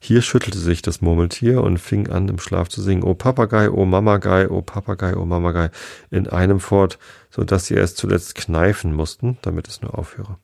[0.03, 3.03] Hier schüttelte sich das Murmeltier und fing an, im Schlaf zu singen.
[3.03, 5.71] O Papagei, o Mamagei, o Papagei, o Mamagei,
[6.11, 6.99] in einem fort,
[7.31, 10.39] so dass sie es zuletzt kneifen mussten, damit es nur aufhöre.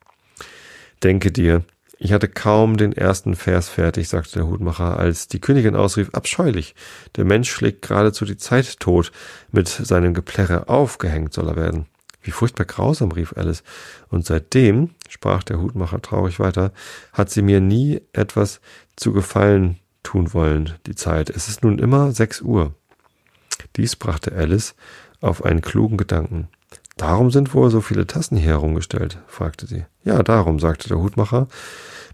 [1.02, 1.64] Denke dir,
[1.98, 6.74] ich hatte kaum den ersten Vers fertig, sagte der Hutmacher, als die Königin ausrief, abscheulich,
[7.16, 9.12] der Mensch schlägt geradezu die Zeit tot,
[9.50, 11.86] mit seinem Geplärre aufgehängt soll er werden.
[12.22, 13.62] Wie furchtbar grausam, rief Alice.
[14.08, 16.72] Und seitdem, sprach der Hutmacher traurig weiter,
[17.12, 18.60] hat sie mir nie etwas
[18.96, 21.30] zu gefallen tun wollen, die Zeit.
[21.30, 22.74] Es ist nun immer sechs Uhr.
[23.76, 24.74] Dies brachte Alice
[25.20, 26.48] auf einen klugen Gedanken.
[26.96, 29.18] Darum sind wohl so viele Tassen hier herumgestellt?
[29.26, 29.84] fragte sie.
[30.02, 31.46] Ja, darum, sagte der Hutmacher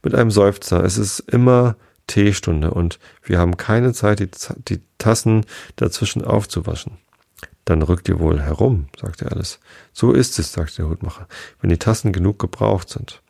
[0.03, 0.83] mit einem Seufzer.
[0.83, 1.77] Es ist immer
[2.09, 4.29] Teestunde und wir haben keine Zeit, die,
[4.69, 6.99] die Tassen dazwischen aufzuwaschen.
[7.65, 9.61] Dann rückt ihr wohl herum, sagte Alice.
[9.93, 11.29] So ist es, sagte der Hutmacher,
[11.61, 13.23] wenn die Tassen genug gebraucht sind.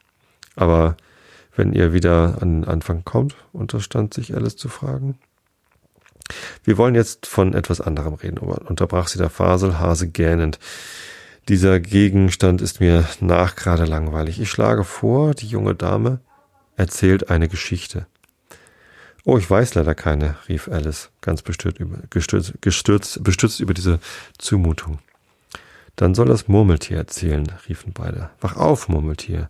[0.57, 0.97] Aber
[1.55, 5.19] wenn ihr wieder an den Anfang kommt, unterstand sich Alice zu fragen.
[6.65, 10.59] Wir wollen jetzt von etwas anderem reden, unterbrach sie der Faselhase gähnend.
[11.49, 14.41] Dieser Gegenstand ist mir nachgerade langweilig.
[14.41, 16.21] Ich schlage vor, die junge Dame
[16.77, 18.07] erzählt eine Geschichte.
[19.25, 23.99] Oh, ich weiß leider keine, rief Alice, ganz bestürzt über, gestürzt, gestürzt, bestürzt über diese
[24.39, 24.99] Zumutung.
[25.97, 28.31] Dann soll das Murmeltier erzählen, riefen beide.
[28.41, 29.49] Wach auf, Murmeltier.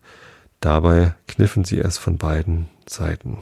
[0.61, 3.39] Dabei kniffen sie es von beiden Seiten.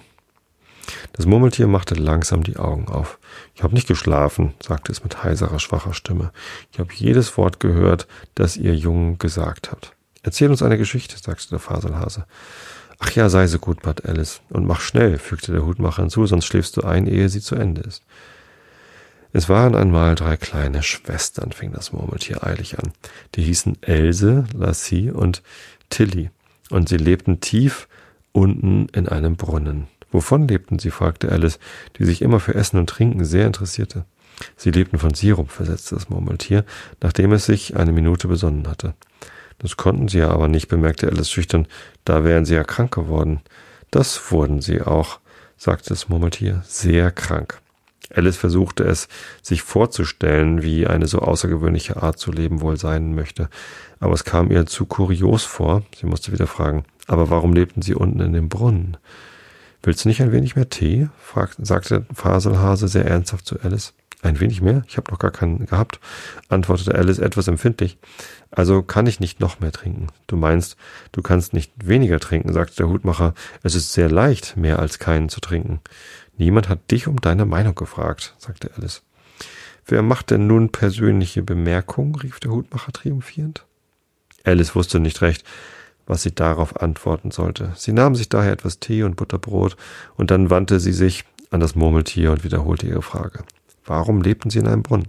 [1.13, 3.19] Das Murmeltier machte langsam die Augen auf.
[3.55, 6.33] Ich habe nicht geschlafen, sagte es mit heiserer, schwacher Stimme.
[6.73, 9.95] Ich habe jedes Wort gehört, das ihr Jungen gesagt habt.
[10.23, 12.27] Erzähl uns eine Geschichte, sagte der Faselhase.
[12.99, 14.41] Ach ja, sei so gut, bat Alice.
[14.51, 17.81] Und mach schnell, fügte der Hutmacher hinzu, sonst schläfst du ein, ehe sie zu Ende
[17.81, 18.03] ist.
[19.33, 22.93] Es waren einmal drei kleine Schwestern, fing das Murmeltier eilig an.
[23.37, 25.43] Die hießen Else, Lassie und
[25.89, 26.31] Tilly.
[26.71, 27.89] Und sie lebten tief
[28.33, 29.87] unten in einem Brunnen.
[30.13, 30.91] Wovon lebten sie?
[30.91, 31.59] fragte Alice,
[31.99, 34.05] die sich immer für Essen und Trinken sehr interessierte.
[34.57, 36.65] Sie lebten von Sirup, versetzte das Murmeltier,
[37.01, 38.95] nachdem es sich eine Minute besonnen hatte.
[39.59, 41.67] Das konnten sie ja aber nicht, bemerkte Alice schüchtern,
[42.05, 43.41] da wären sie ja krank geworden.
[43.91, 45.21] Das wurden sie auch,
[45.57, 47.61] sagte das Murmeltier, sehr krank.
[48.13, 49.09] Alice versuchte es,
[49.43, 53.49] sich vorzustellen, wie eine so außergewöhnliche Art zu leben wohl sein möchte,
[54.01, 55.83] aber es kam ihr zu kurios vor.
[55.99, 58.97] Sie musste wieder fragen, aber warum lebten sie unten in dem Brunnen?
[59.83, 61.09] Willst du nicht ein wenig mehr Tee?
[61.19, 63.95] fragte, sagte Faselhase sehr ernsthaft zu Alice.
[64.23, 64.83] Ein wenig mehr?
[64.87, 65.99] Ich habe noch gar keinen gehabt,
[66.51, 67.97] antwortete Alice etwas empfindlich.
[68.51, 70.09] Also kann ich nicht noch mehr trinken.
[70.27, 70.77] Du meinst,
[71.13, 73.33] du kannst nicht weniger trinken, sagte der Hutmacher.
[73.63, 75.81] Es ist sehr leicht, mehr als keinen zu trinken.
[76.37, 79.03] Niemand hat dich um deine Meinung gefragt, sagte Alice.
[79.87, 82.15] Wer macht denn nun persönliche Bemerkungen?
[82.15, 83.65] rief der Hutmacher triumphierend.
[84.45, 85.45] Alice wusste nicht recht,
[86.11, 87.73] was sie darauf antworten sollte.
[87.77, 89.77] Sie nahm sich daher etwas Tee und Butterbrot,
[90.17, 93.45] und dann wandte sie sich an das Murmeltier und wiederholte ihre Frage.
[93.85, 95.09] Warum lebten sie in einem Brunnen?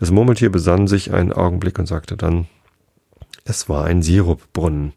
[0.00, 2.46] Das Murmeltier besann sich einen Augenblick und sagte dann,
[3.44, 4.94] es war ein Sirupbrunnen.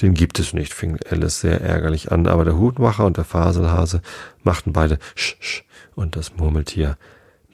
[0.00, 4.02] Den gibt es nicht, fing Alice sehr ärgerlich an, aber der Hutmacher und der Faselhase
[4.44, 5.64] machten beide sch, sch
[5.96, 6.96] und das Murmeltier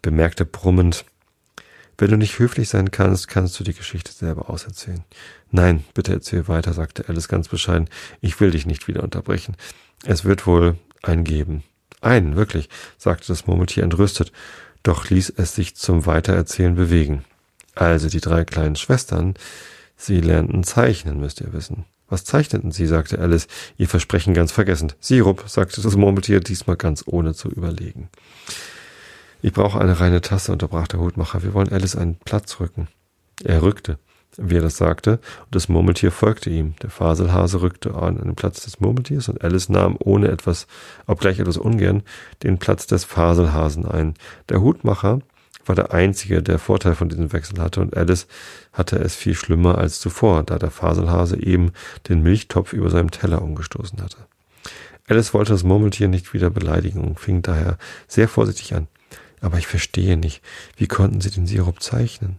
[0.02, 1.06] bemerkte brummend,
[2.00, 5.04] wenn du nicht höflich sein kannst, kannst du die Geschichte selber auserzählen.
[5.50, 7.88] Nein, bitte erzähl weiter, sagte Alice ganz bescheiden.
[8.20, 9.56] Ich will dich nicht wieder unterbrechen.
[10.04, 11.62] Es wird wohl einen geben.
[12.00, 14.32] Einen, wirklich, sagte das Murmeltier entrüstet,
[14.82, 17.24] doch ließ es sich zum Weitererzählen bewegen.
[17.74, 19.34] Also die drei kleinen Schwestern,
[19.96, 21.84] sie lernten zeichnen, müsst ihr wissen.
[22.08, 22.86] Was zeichneten sie?
[22.86, 23.46] sagte Alice,
[23.76, 24.96] ihr Versprechen ganz vergessend.
[25.00, 28.08] Sirup, sagte das Murmeltier, diesmal ganz ohne zu überlegen.
[29.42, 31.42] Ich brauche eine reine Tasse, unterbrach der Hutmacher.
[31.42, 32.88] Wir wollen Alice einen Platz rücken.
[33.42, 33.98] Er rückte,
[34.36, 36.74] wie er das sagte, und das Murmeltier folgte ihm.
[36.82, 40.66] Der Faselhase rückte an den Platz des Murmeltiers und Alice nahm, ohne etwas,
[41.06, 42.02] obgleich etwas ungern,
[42.42, 44.14] den Platz des Faselhasen ein.
[44.50, 45.20] Der Hutmacher
[45.64, 48.26] war der einzige, der Vorteil von diesem Wechsel hatte und Alice
[48.72, 51.72] hatte es viel schlimmer als zuvor, da der Faselhase eben
[52.08, 54.18] den Milchtopf über seinem Teller umgestoßen hatte.
[55.08, 58.86] Alice wollte das Murmeltier nicht wieder beleidigen und fing daher sehr vorsichtig an.
[59.40, 60.42] Aber ich verstehe nicht,
[60.76, 62.38] wie konnten Sie den Sirup zeichnen?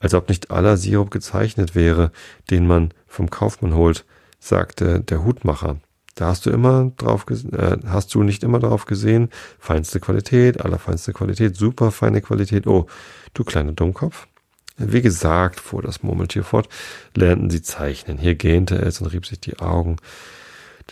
[0.00, 2.10] Als ob nicht aller Sirup gezeichnet wäre,
[2.50, 4.04] den man vom Kaufmann holt,
[4.40, 5.80] sagte der Hutmacher.
[6.14, 11.12] Da hast du immer drauf, äh, hast du nicht immer drauf gesehen, feinste Qualität, allerfeinste
[11.12, 12.66] Qualität, super feine Qualität.
[12.66, 12.86] Oh,
[13.32, 14.26] du kleiner Dummkopf.
[14.76, 16.68] Wie gesagt, fuhr das Murmeltier fort,
[17.14, 18.18] lernten sie zeichnen.
[18.18, 19.96] Hier gähnte es und rieb sich die Augen,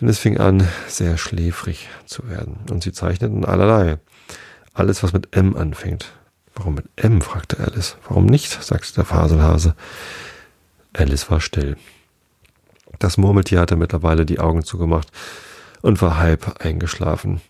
[0.00, 2.58] denn es fing an, sehr schläfrig zu werden.
[2.70, 3.98] Und sie zeichneten allerlei.
[4.80, 6.14] Alles, was mit M anfängt.
[6.54, 7.20] Warum mit M?
[7.20, 7.98] fragte Alice.
[8.08, 8.50] Warum nicht?
[8.64, 9.74] sagte der Faselhase.
[10.94, 11.76] Alice war still.
[12.98, 15.08] Das Murmeltier hatte mittlerweile die Augen zugemacht
[15.82, 17.42] und war halb eingeschlafen.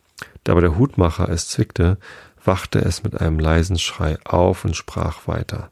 [0.43, 1.99] Da aber der Hutmacher es zwickte,
[2.45, 5.71] wachte es mit einem leisen Schrei auf und sprach weiter.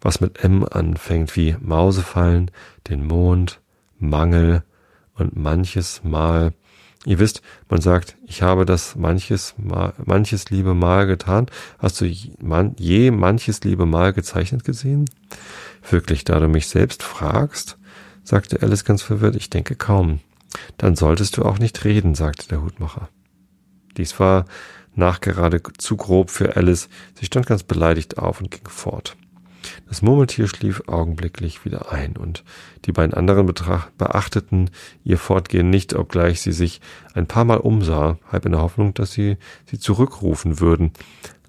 [0.00, 2.50] Was mit M anfängt wie Mausefallen,
[2.88, 3.60] den Mond,
[4.00, 4.64] Mangel
[5.14, 6.52] und manches Mal.
[7.06, 7.40] Ihr wisst,
[7.70, 11.46] man sagt, ich habe das manches manches liebe Mal getan.
[11.78, 15.08] Hast du je manches liebe Mal gezeichnet gesehen?
[15.88, 17.78] Wirklich, da du mich selbst fragst,
[18.22, 19.36] sagte Alice ganz verwirrt.
[19.36, 20.20] Ich denke kaum.
[20.76, 23.08] Dann solltest du auch nicht reden, sagte der Hutmacher.
[23.96, 24.44] Dies war
[24.94, 26.88] nachgerade zu grob für Alice.
[27.14, 29.16] Sie stand ganz beleidigt auf und ging fort.
[29.88, 32.44] Das Murmeltier schlief augenblicklich wieder ein, und
[32.84, 34.70] die beiden anderen Betracht beachteten
[35.04, 36.80] ihr Fortgehen nicht, obgleich sie sich
[37.14, 40.92] ein paar Mal umsah, halb in der Hoffnung, dass sie sie zurückrufen würden.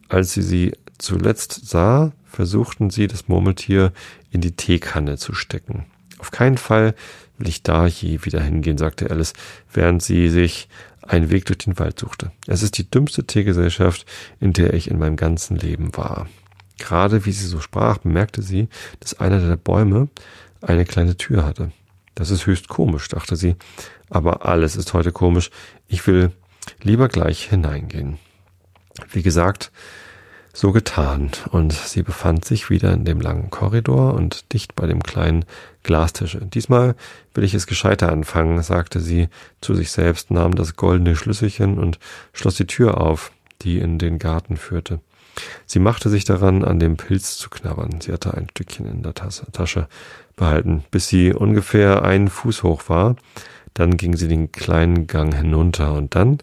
[0.09, 3.91] Als sie sie zuletzt sah, versuchten sie, das Murmeltier
[4.31, 5.85] in die Teekanne zu stecken.
[6.19, 6.95] Auf keinen Fall
[7.37, 9.33] will ich da je wieder hingehen, sagte Alice,
[9.73, 10.69] während sie sich
[11.01, 12.31] einen Weg durch den Wald suchte.
[12.47, 14.05] Es ist die dümmste Teegesellschaft,
[14.39, 16.27] in der ich in meinem ganzen Leben war.
[16.81, 18.67] Gerade wie sie so sprach, bemerkte sie,
[19.01, 20.09] dass einer der Bäume
[20.61, 21.71] eine kleine Tür hatte.
[22.15, 23.55] Das ist höchst komisch, dachte sie,
[24.09, 25.51] aber alles ist heute komisch.
[25.87, 26.31] Ich will
[26.81, 28.17] lieber gleich hineingehen.
[29.11, 29.71] Wie gesagt,
[30.53, 35.03] so getan, und sie befand sich wieder in dem langen Korridor und dicht bei dem
[35.03, 35.45] kleinen
[35.83, 36.35] Glastisch.
[36.41, 36.95] Diesmal
[37.35, 39.29] will ich es gescheiter anfangen, sagte sie
[39.61, 41.99] zu sich selbst, nahm das goldene Schlüsselchen und
[42.33, 44.99] schloss die Tür auf, die in den Garten führte.
[45.65, 48.01] Sie machte sich daran, an dem Pilz zu knabbern.
[48.01, 49.87] Sie hatte ein Stückchen in der Tasche
[50.35, 53.15] behalten, bis sie ungefähr einen Fuß hoch war.
[53.73, 56.39] Dann ging sie den kleinen Gang hinunter und dann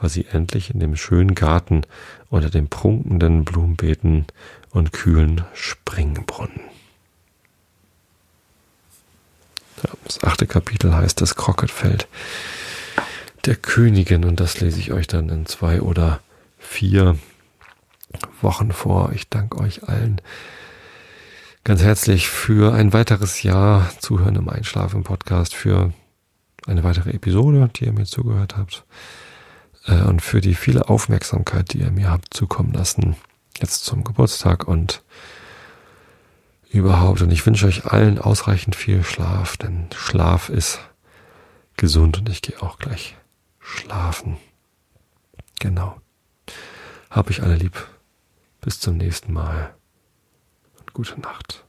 [0.00, 1.82] war sie endlich in dem schönen Garten
[2.28, 4.26] unter den prunkenden Blumenbeeten
[4.70, 6.60] und kühlen Springbrunnen.
[10.04, 12.08] Das achte Kapitel heißt das Krocketfeld
[13.44, 16.20] der Königin und das lese ich euch dann in zwei oder
[16.58, 17.18] vier
[18.40, 19.12] Wochen vor.
[19.12, 20.20] Ich danke euch allen
[21.64, 25.92] ganz herzlich für ein weiteres Jahr Zuhören im Einschlafen im Podcast, für
[26.66, 28.84] eine weitere Episode, die ihr mir zugehört habt
[29.86, 33.16] äh, und für die viele Aufmerksamkeit, die ihr mir habt zukommen lassen,
[33.60, 35.02] jetzt zum Geburtstag und
[36.70, 37.22] überhaupt.
[37.22, 40.80] Und ich wünsche euch allen ausreichend viel Schlaf, denn Schlaf ist
[41.76, 43.16] gesund und ich gehe auch gleich
[43.60, 44.36] schlafen.
[45.60, 45.96] Genau.
[47.10, 47.86] Hab ich alle lieb.
[48.64, 49.74] Bis zum nächsten Mal
[50.78, 51.66] und gute Nacht.